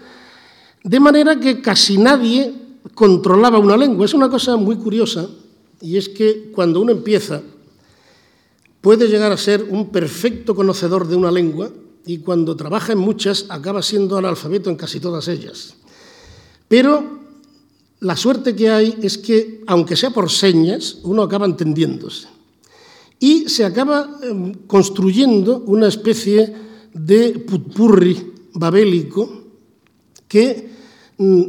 [0.83, 2.55] de manera que casi nadie
[2.95, 4.05] controlaba una lengua.
[4.05, 5.29] Es una cosa muy curiosa,
[5.81, 7.41] y es que cuando uno empieza,
[8.81, 11.71] puede llegar a ser un perfecto conocedor de una lengua,
[12.09, 15.75] y cuando trabaja en muchas, acaba siendo analfabeto en casi todas ellas.
[16.67, 17.19] Pero
[18.01, 22.27] la suerte que hay es que, aunque sea por señas, uno acaba entendiéndose.
[23.21, 26.51] Y se acaba eh, construyendo una especie
[26.95, 29.45] de putpurri babélico
[30.27, 30.71] que,
[31.19, 31.45] mm,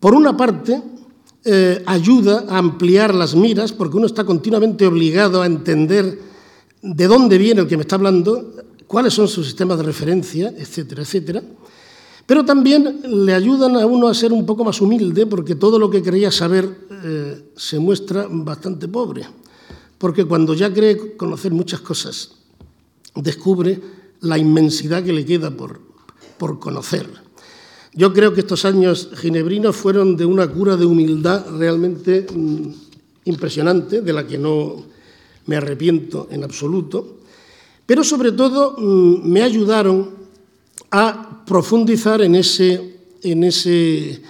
[0.00, 0.80] por una parte,
[1.44, 6.18] eh, ayuda a ampliar las miras, porque uno está continuamente obligado a entender
[6.80, 8.54] de dónde viene el que me está hablando,
[8.88, 11.42] cuáles son sus sistemas de referencia, etcétera, etcétera.
[12.26, 15.88] Pero también le ayudan a uno a ser un poco más humilde porque todo lo
[15.88, 16.68] que creía saber
[17.04, 19.26] eh, se muestra bastante pobre,
[19.98, 22.32] porque cuando ya cree conocer muchas cosas,
[23.14, 23.80] descubre
[24.20, 25.80] la inmensidad que le queda por,
[26.38, 27.08] por conocer.
[27.94, 32.68] Yo creo que estos años ginebrinos fueron de una cura de humildad realmente mmm,
[33.24, 34.84] impresionante, de la que no
[35.46, 37.17] me arrepiento en absoluto,
[37.88, 40.10] pero sobre todo mmm, me ayudaron
[40.90, 44.20] a profundizar en ese, en ese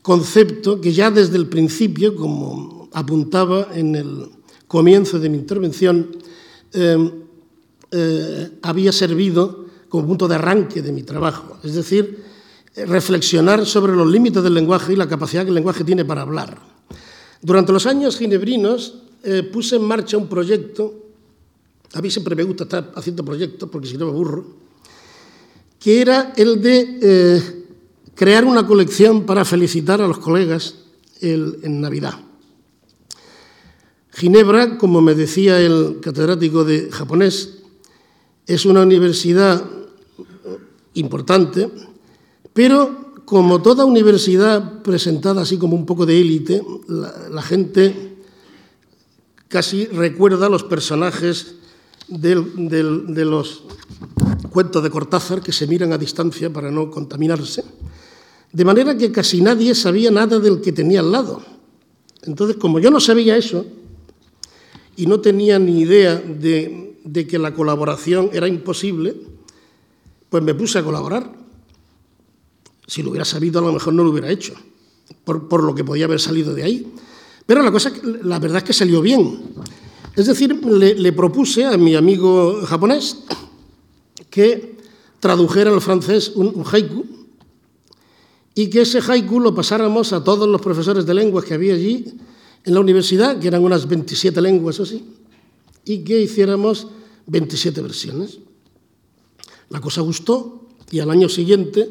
[0.00, 4.30] concepto que ya desde el principio, como apuntaba en el
[4.66, 6.16] comienzo de mi intervención,
[6.72, 7.10] eh,
[7.90, 12.24] eh, había servido como punto de arranque de mi trabajo, es decir,
[12.74, 16.58] reflexionar sobre los límites del lenguaje y la capacidad que el lenguaje tiene para hablar.
[17.42, 21.01] Durante los años ginebrinos eh, puse en marcha un proyecto,
[21.94, 24.44] a mí siempre me gusta estar haciendo proyectos porque si no me aburro,
[25.78, 27.64] que era el de eh,
[28.14, 30.76] crear una colección para felicitar a los colegas
[31.20, 32.14] en Navidad.
[34.14, 37.58] Ginebra, como me decía el catedrático de japonés,
[38.46, 39.64] es una universidad
[40.94, 41.70] importante,
[42.52, 48.16] pero como toda universidad presentada así como un poco de élite, la, gente
[49.48, 51.56] casi recuerda los personajes
[52.20, 53.64] de los
[54.50, 57.64] cuentos de Cortázar que se miran a distancia para no contaminarse,
[58.52, 61.42] de manera que casi nadie sabía nada del que tenía al lado.
[62.22, 63.64] Entonces, como yo no sabía eso
[64.96, 69.16] y no tenía ni idea de, que la colaboración era imposible,
[70.28, 71.32] pues me puse a colaborar.
[72.86, 74.54] Si lo hubiera sabido, a lo mejor no lo hubiera hecho,
[75.24, 76.92] por, por lo que podía haber salido de ahí.
[77.46, 77.90] Pero la, cosa,
[78.22, 79.40] la verdad es que salió bien.
[80.14, 83.24] Es decir, le, propuse a mi amigo japonés
[84.28, 84.76] que
[85.20, 87.06] tradujera al francés un, haiku
[88.54, 92.04] y que ese haiku lo pasáramos a todos los profesores de lenguas que había allí
[92.64, 95.02] en la universidad, que eran unas 27 lenguas así,
[95.84, 96.88] y que hiciéramos
[97.26, 98.38] 27 versiones.
[99.70, 101.88] La cosa gustó y al año siguiente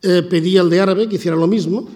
[0.00, 1.86] eh, pedí al de árabe que hiciera lo mismo,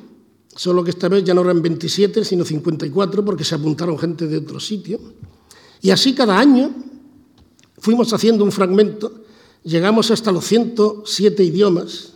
[0.54, 4.38] solo que esta vez ya no eran 27, sino 54, porque se apuntaron gente de
[4.38, 5.00] otro sitio.
[5.80, 6.74] Y así cada año
[7.78, 9.24] fuimos haciendo un fragmento,
[9.64, 12.12] llegamos hasta los 107 idiomas,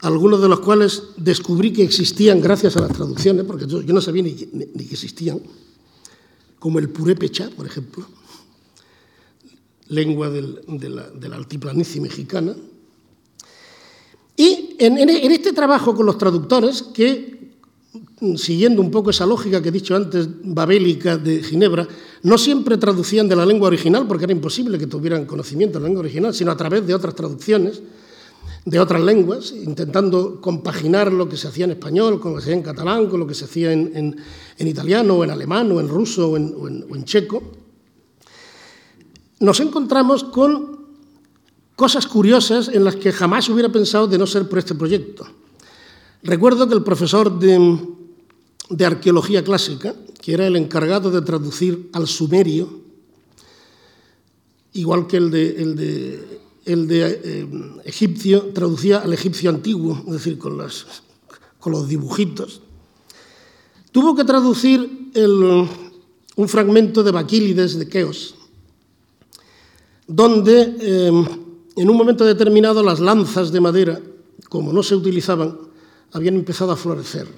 [0.00, 4.22] algunos de los cuales descubrí que existían gracias a las traducciones, porque yo, no sabía
[4.22, 5.40] ni, ni, que existían,
[6.58, 8.06] como el purépecha, por ejemplo,
[9.88, 12.54] lengua del, de, la, altiplanicie mexicana.
[14.36, 17.36] Y en, en, en este trabajo con los traductores, que
[18.36, 21.86] siguiendo un poco esa lógica que he dicho antes, babélica de Ginebra,
[22.22, 25.88] no siempre traducían de la lengua original, porque era imposible que tuvieran conocimiento de la
[25.88, 27.82] lengua original, sino a través de otras traducciones
[28.64, 32.48] de otras lenguas, intentando compaginar lo que se hacía en español con lo que se
[32.48, 34.16] hacía en catalán, con lo que se hacía en, en,
[34.58, 37.44] en italiano, o en alemán, o en ruso, o en, o en checo,
[39.38, 40.75] nos encontramos con
[41.76, 45.26] cosas curiosas en las que jamás hubiera pensado de no ser por este proyecto.
[46.22, 52.80] Recuerdo que el profesor de, arqueología clásica, que era el encargado de traducir al sumerio,
[54.72, 57.48] igual que el de, el de, el de eh,
[57.84, 60.86] egipcio, traducía al egipcio antiguo, es decir, con, las,
[61.60, 62.62] con los dibujitos,
[63.92, 68.34] tuvo que traducir un fragmento de Baquílides de Keos,
[70.06, 71.26] donde eh,
[71.76, 74.00] en un momento determinado las lanzas de madera,
[74.48, 75.58] como no se utilizaban,
[76.12, 77.28] habían empezado a florecer.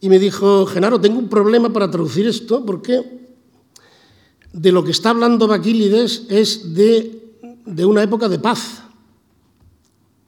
[0.00, 3.28] Y me dijo, Genaro, tengo un problema para traducir esto porque
[4.52, 8.82] de lo que está hablando Baquílides es de, de una época de paz.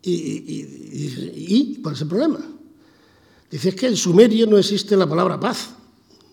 [0.02, 2.40] ¿Y, cuál es el problema?
[3.50, 5.70] Dice, es que en sumerio no existe la palabra paz.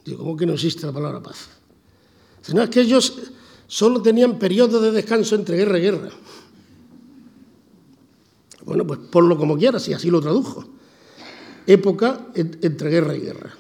[0.05, 1.49] Digo, ¿cómo que no existe la palabra paz?
[2.39, 3.13] Dice, no, es que ellos
[3.67, 6.09] solo tenían periodos de descanso entre guerra y guerra.
[8.65, 10.65] Bueno, pues ponlo como quieras y así lo tradujo.
[11.65, 13.53] Época entre guerra y guerra.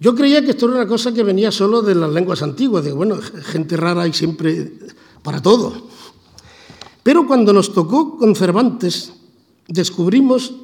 [0.00, 2.92] Yo creía que esto era una cosa que venía solo de las lenguas antiguas, de
[2.92, 4.72] bueno, gente rara hay siempre
[5.22, 5.88] para todo.
[7.02, 9.12] Pero cuando nos tocó con Cervantes,
[9.68, 10.54] descubrimos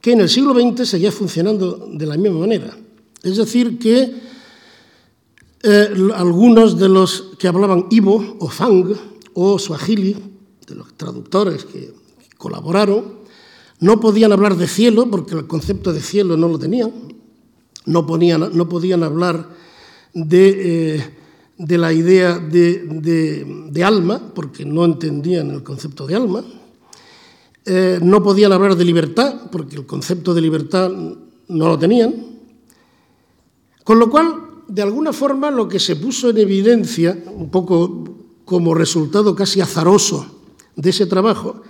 [0.00, 2.76] que en el siglo XX seguía funcionando de la misma manera.
[3.22, 4.33] Es decir, que
[5.66, 8.94] eh, algunos de los que hablaban Ibo o Fang
[9.32, 10.14] o Swahili,
[10.66, 11.94] de los traductores que
[12.36, 13.24] colaboraron,
[13.80, 16.92] no podían hablar de cielo porque el concepto de cielo no lo tenían,
[17.86, 19.48] no, ponían, no podían hablar
[20.12, 21.10] de, eh,
[21.56, 26.44] de la idea de, de, de, alma porque no entendían el concepto de alma,
[27.64, 32.14] eh, no podían hablar de libertad porque el concepto de libertad no lo tenían,
[33.82, 38.04] con lo cual de alguna forma lo que se puso en evidencia, un poco
[38.44, 40.26] como resultado casi azaroso
[40.76, 41.62] de ese trabajo,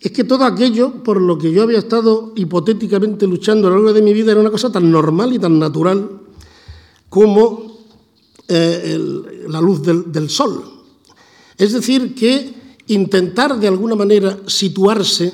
[0.00, 3.92] es que todo aquello por lo que yo había estado hipotéticamente luchando a lo largo
[3.92, 6.20] de mi vida era una cosa tan normal y tan natural
[7.08, 7.78] como
[8.48, 8.98] eh,
[9.48, 10.62] la luz del, del sol.
[11.56, 12.54] Es decir, que
[12.88, 15.32] intentar de alguna manera situarse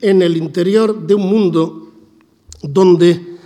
[0.00, 1.92] en el interior de un mundo
[2.62, 3.38] donde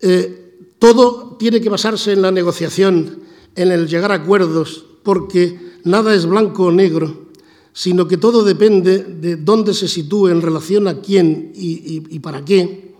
[0.00, 0.47] eh,
[0.78, 3.20] todo tiene que basarse en la negociación,
[3.54, 7.28] en el llegar a acuerdos, porque nada es blanco o negro,
[7.72, 12.94] sino que todo depende de dónde se sitúe en relación a quién y, para qué,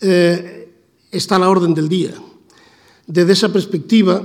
[0.00, 0.72] eh,
[1.10, 2.14] está la orden del día.
[3.06, 4.22] Desde esa perspectiva,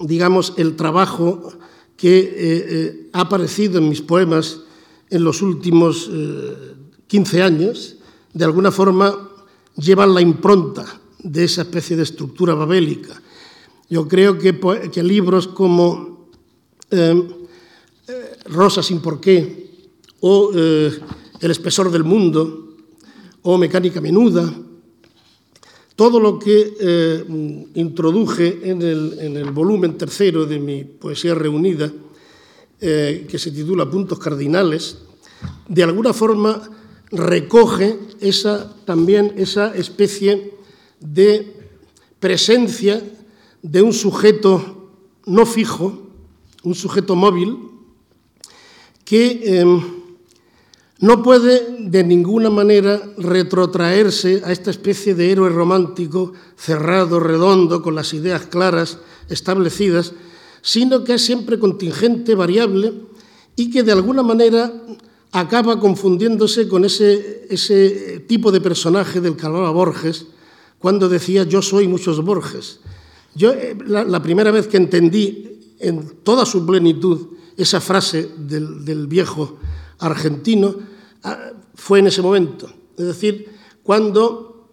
[0.00, 1.52] digamos, el trabajo
[1.96, 4.60] que eh, eh, ha aparecido en mis poemas
[5.10, 6.74] en los últimos eh,
[7.08, 7.96] 15 años,
[8.32, 9.28] de alguna forma
[9.76, 10.86] llevan la impronta
[11.22, 13.20] de esa especie de estructura babélica.
[13.88, 14.58] Yo creo que,
[14.90, 16.28] que libros como
[16.90, 17.28] eh,
[18.08, 19.70] eh Rosa sin porqué
[20.20, 20.92] o eh,
[21.40, 22.76] El espesor del mundo
[23.42, 24.52] o Mecánica menuda,
[25.96, 27.24] todo lo que eh,
[27.74, 31.92] introduje en el, en el, volumen tercero de mi poesía reunida,
[32.80, 34.96] eh, que se titula Puntos Cardinales,
[35.68, 36.60] de alguna forma
[37.10, 40.54] recoge esa, también esa especie
[41.00, 41.56] de
[42.20, 43.02] presencia
[43.62, 44.92] de un sujeto
[45.26, 46.06] no fijo,
[46.62, 47.56] un sujeto móvil,
[49.04, 49.80] que em,
[51.00, 57.94] no puede de ninguna manera retrotraerse a esta especie de héroe romántico cerrado, redondo, con
[57.94, 58.98] las ideas claras,
[59.28, 60.12] establecidas,
[60.60, 62.92] sino que es siempre contingente, variable
[63.56, 64.72] y que de alguna manera
[65.32, 70.26] acaba confundiéndose con ese, ese tipo de personaje del que Borges
[70.80, 72.80] cuando decía yo soy muchos Borges.
[73.34, 79.58] Yo eh, la, primera vez que entendí en toda su plenitud esa frase del, viejo
[79.98, 80.74] argentino
[81.22, 82.68] ah, fue en ese momento.
[82.96, 83.48] Es decir,
[83.82, 84.68] cuando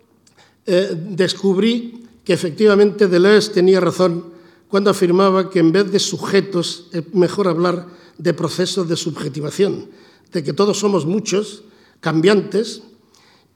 [0.65, 4.37] eh, descubrí que efectivamente Deleuze tenía razón
[4.69, 7.87] cuando afirmaba que en vez de sujetos es mejor hablar
[8.17, 9.89] de procesos de subjetivación,
[10.31, 11.63] de que todos somos muchos,
[11.99, 12.83] cambiantes,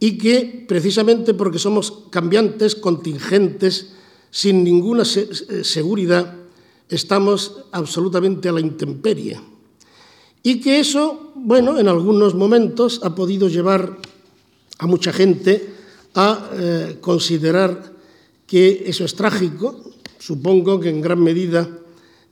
[0.01, 3.93] y que precisamente porque somos cambiantes, contingentes,
[4.31, 6.41] sin ninguna eh, seguridad,
[6.89, 9.39] estamos absolutamente a la intemperie.
[10.41, 13.99] Y que eso, bueno, en algunos momentos ha podido llevar
[14.79, 15.69] a mucha gente
[16.15, 17.93] a eh, considerar
[18.47, 19.85] que eso es trágico.
[20.17, 21.69] Supongo que en gran medida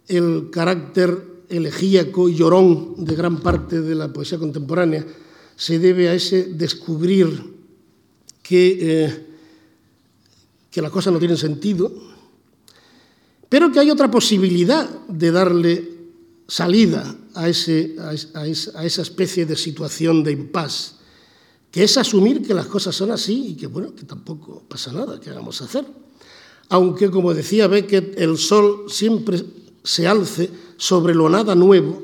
[0.08, 5.06] el carácter elegíaco y llorón de gran parte de la poesía contemporánea
[5.56, 7.59] se debe a ese descubrir
[8.50, 9.26] que, eh,
[10.72, 11.94] que las cosas no tienen sentido,
[13.48, 15.92] pero que hay otra posibilidad de darle
[16.48, 20.96] salida a, ese, a, a esa especie de situación de impas,
[21.70, 25.20] que es asumir que las cosas son así y que, bueno, que tampoco pasa nada,
[25.20, 25.86] ¿qué vamos a hacer?
[26.70, 29.46] Aunque, como decía Beckett, el sol siempre
[29.84, 32.02] se alce sobre lo nada nuevo,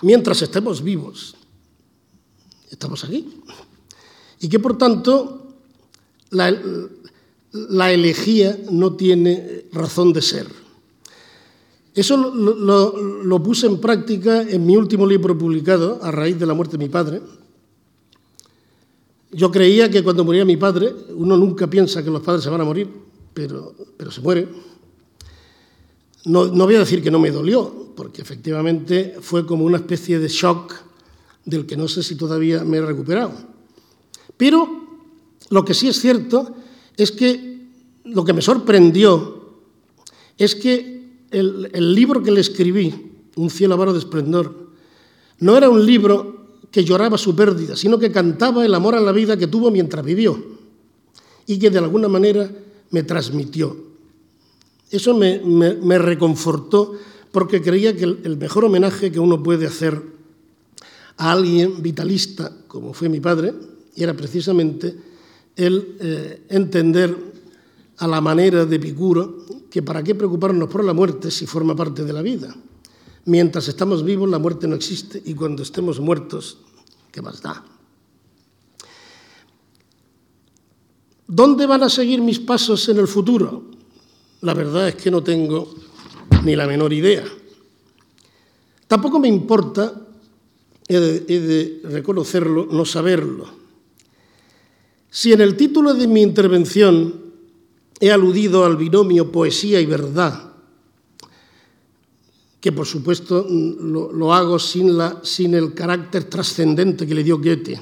[0.00, 1.34] mientras estemos vivos,
[2.70, 3.28] estamos aquí.
[4.40, 5.54] Y que, por tanto,
[6.30, 10.46] la, elegía no tiene razón de ser.
[11.94, 16.78] Eso lo, puse en práctica en mi último libro publicado, a raíz de la muerte
[16.78, 17.20] de mi padre.
[19.32, 22.62] Yo creía que cuando moría mi padre, uno nunca piensa que los padres se van
[22.62, 22.88] a morir,
[23.34, 23.74] pero,
[24.10, 24.48] se muere.
[26.24, 30.28] No voy a decir que no me dolió, porque efectivamente fue como una especie de
[30.28, 30.74] shock
[31.44, 33.49] del que no sé si todavía me he recuperado.
[34.40, 34.66] Pero
[35.50, 36.54] lo que sí es cierto
[36.96, 37.60] es que
[38.04, 39.58] lo que me sorprendió
[40.38, 44.70] es que el, libro que le escribí, Un cielo avaro de esplendor,
[45.40, 49.12] no era un libro que lloraba su pérdida, sino que cantaba el amor a la
[49.12, 50.42] vida que tuvo mientras vivió
[51.46, 52.50] y que de alguna manera
[52.92, 53.76] me transmitió.
[54.90, 56.94] Eso me, reconfortó
[57.30, 60.00] porque creía que el, mejor homenaje que uno puede hacer
[61.18, 63.52] a alguien vitalista, como fue mi padre,
[63.96, 64.94] era precisamente
[65.56, 67.16] el eh, entender
[67.98, 72.04] a la manera de Epicuro que para qué preocuparnos por la muerte si forma parte
[72.04, 72.54] de la vida.
[73.26, 76.58] Mientras estamos vivos la muerte no existe y cuando estemos muertos,
[77.12, 77.64] ¿qué más da?
[81.26, 83.64] ¿Dónde van a seguir mis pasos en el futuro?
[84.40, 85.72] La verdad es que no tengo
[86.42, 87.24] ni la menor idea.
[88.88, 89.94] Tampoco me importa,
[90.88, 93.59] he de reconocerlo, no saberlo.
[95.10, 97.30] Si en el título de mi intervención
[98.00, 100.52] He aludido al binomio poesía y verdad,
[102.58, 107.78] que por supuesto lo, hago sin, la, sin, el carácter trascendente que le dio Goethe.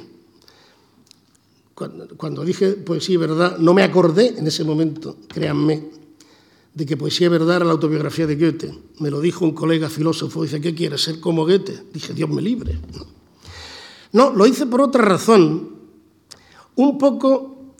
[1.72, 5.88] Cuando, cuando, dije poesía y verdad, no me acordé en ese momento, créanme,
[6.74, 8.76] de que poesía y verdad era la autobiografía de Goethe.
[8.98, 11.84] Me lo dijo un colega filósofo, dice, ¿qué quieres ser como Goethe?
[11.92, 12.76] Dije, Dios me libre.
[14.12, 15.77] No, lo hice por otra razón,
[16.78, 17.74] un poco,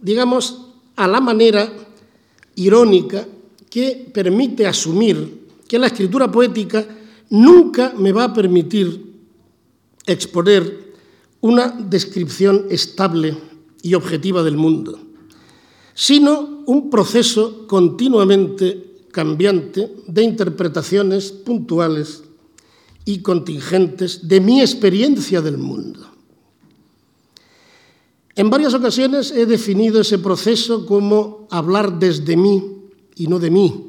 [0.00, 1.70] digamos, a la manera
[2.56, 3.28] irónica
[3.68, 6.86] que permite asumir que la escritura poética
[7.28, 9.04] nunca me va a permitir
[10.06, 10.94] exponer
[11.42, 13.36] una descripción estable
[13.82, 14.98] y objetiva del mundo,
[15.92, 22.22] sino un proceso continuamente cambiante de interpretaciones puntuales
[23.04, 26.11] y contingentes de mi experiencia del mundo.
[28.34, 33.88] En varias ocasiones he definido ese proceso como hablar desde mí y no de mí.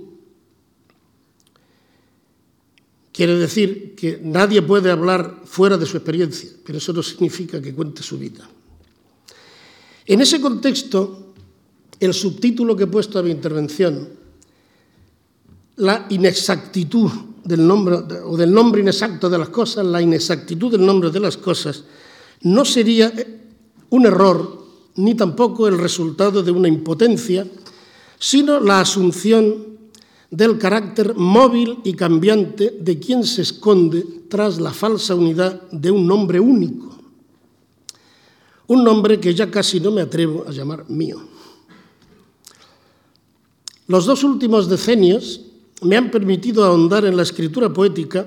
[3.14, 7.74] Quiere decir que nadie puede hablar fuera de su experiencia, pero eso no significa que
[7.74, 8.50] cuente su vida.
[10.06, 11.34] En ese contexto
[12.00, 14.10] el subtítulo que he puesto a mi intervención,
[15.78, 17.10] la inexactitud
[17.44, 21.38] del nombre o del nombre inexacto de las cosas, la inexactitud del nombre de las
[21.38, 21.84] cosas,
[22.41, 23.14] no sería
[23.94, 24.66] un error
[24.96, 27.46] ni tampoco el resultado de una impotencia,
[28.18, 29.78] sino la asunción
[30.32, 36.08] del carácter móvil y cambiante de quien se esconde tras la falsa unidad de un
[36.08, 36.89] nombre único,
[38.66, 41.22] un nombre que ya casi no me atrevo a llamar mío.
[43.88, 45.41] Los dos últimos decenios
[45.84, 48.26] me han permitido ahondar en la escritura poética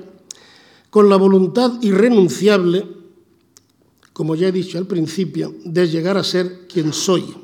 [0.91, 2.87] con la voluntad irrenunciable,
[4.17, 7.35] como ya he dicho al principio, de llegar a ser quien soy.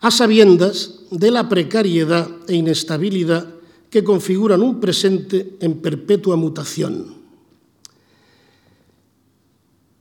[0.00, 3.46] A sabiendas de la precariedad e inestabilidad
[3.90, 7.16] que configuran un presente en perpetua mutación.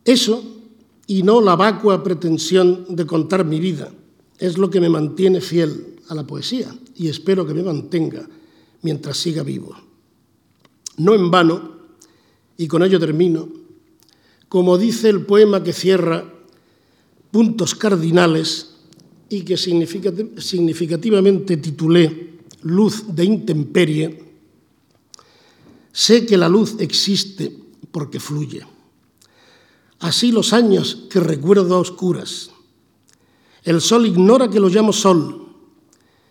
[0.06, 0.42] Eso,
[1.06, 3.92] y no la vacua pretensión de contar mi vida,
[4.40, 8.26] es lo que me mantiene fiel a la poesía y espero que me mantenga
[8.84, 9.76] mientras siga vivo.
[10.96, 11.74] No en vano,
[12.56, 13.63] y con ello termino,
[14.54, 16.24] como dice el poema que cierra
[17.32, 18.76] Puntos Cardinales
[19.28, 24.24] y que significativamente titulé Luz de Intemperie,
[25.92, 27.52] sé que la luz existe
[27.90, 28.62] porque fluye.
[30.02, 32.52] Así los años que recuerdo a oscuras.
[33.64, 35.48] El sol ignora que lo llamo sol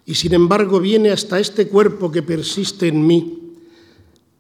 [0.07, 3.57] y sin embargo viene hasta este cuerpo que persiste en mí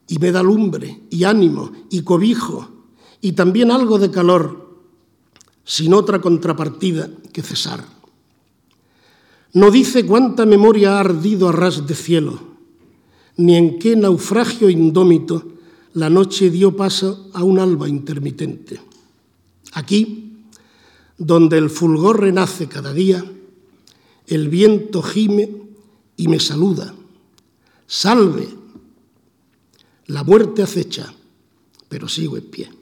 [0.06, 2.71] y me da lumbre y ánimo y cobijo
[3.22, 4.68] y también algo de calor,
[5.64, 7.84] sin otra contrapartida que cesar.
[9.54, 12.40] No dice cuánta memoria ha ardido a ras de cielo,
[13.36, 15.44] ni en qué naufragio indómito
[15.94, 18.80] la noche dio paso a un alba intermitente.
[19.72, 20.46] Aquí,
[21.16, 23.24] donde el fulgor renace cada día,
[24.26, 25.48] el viento gime
[26.16, 26.92] y me saluda.
[27.86, 28.48] Salve.
[30.06, 31.14] La muerte acecha,
[31.88, 32.81] pero sigo en pie.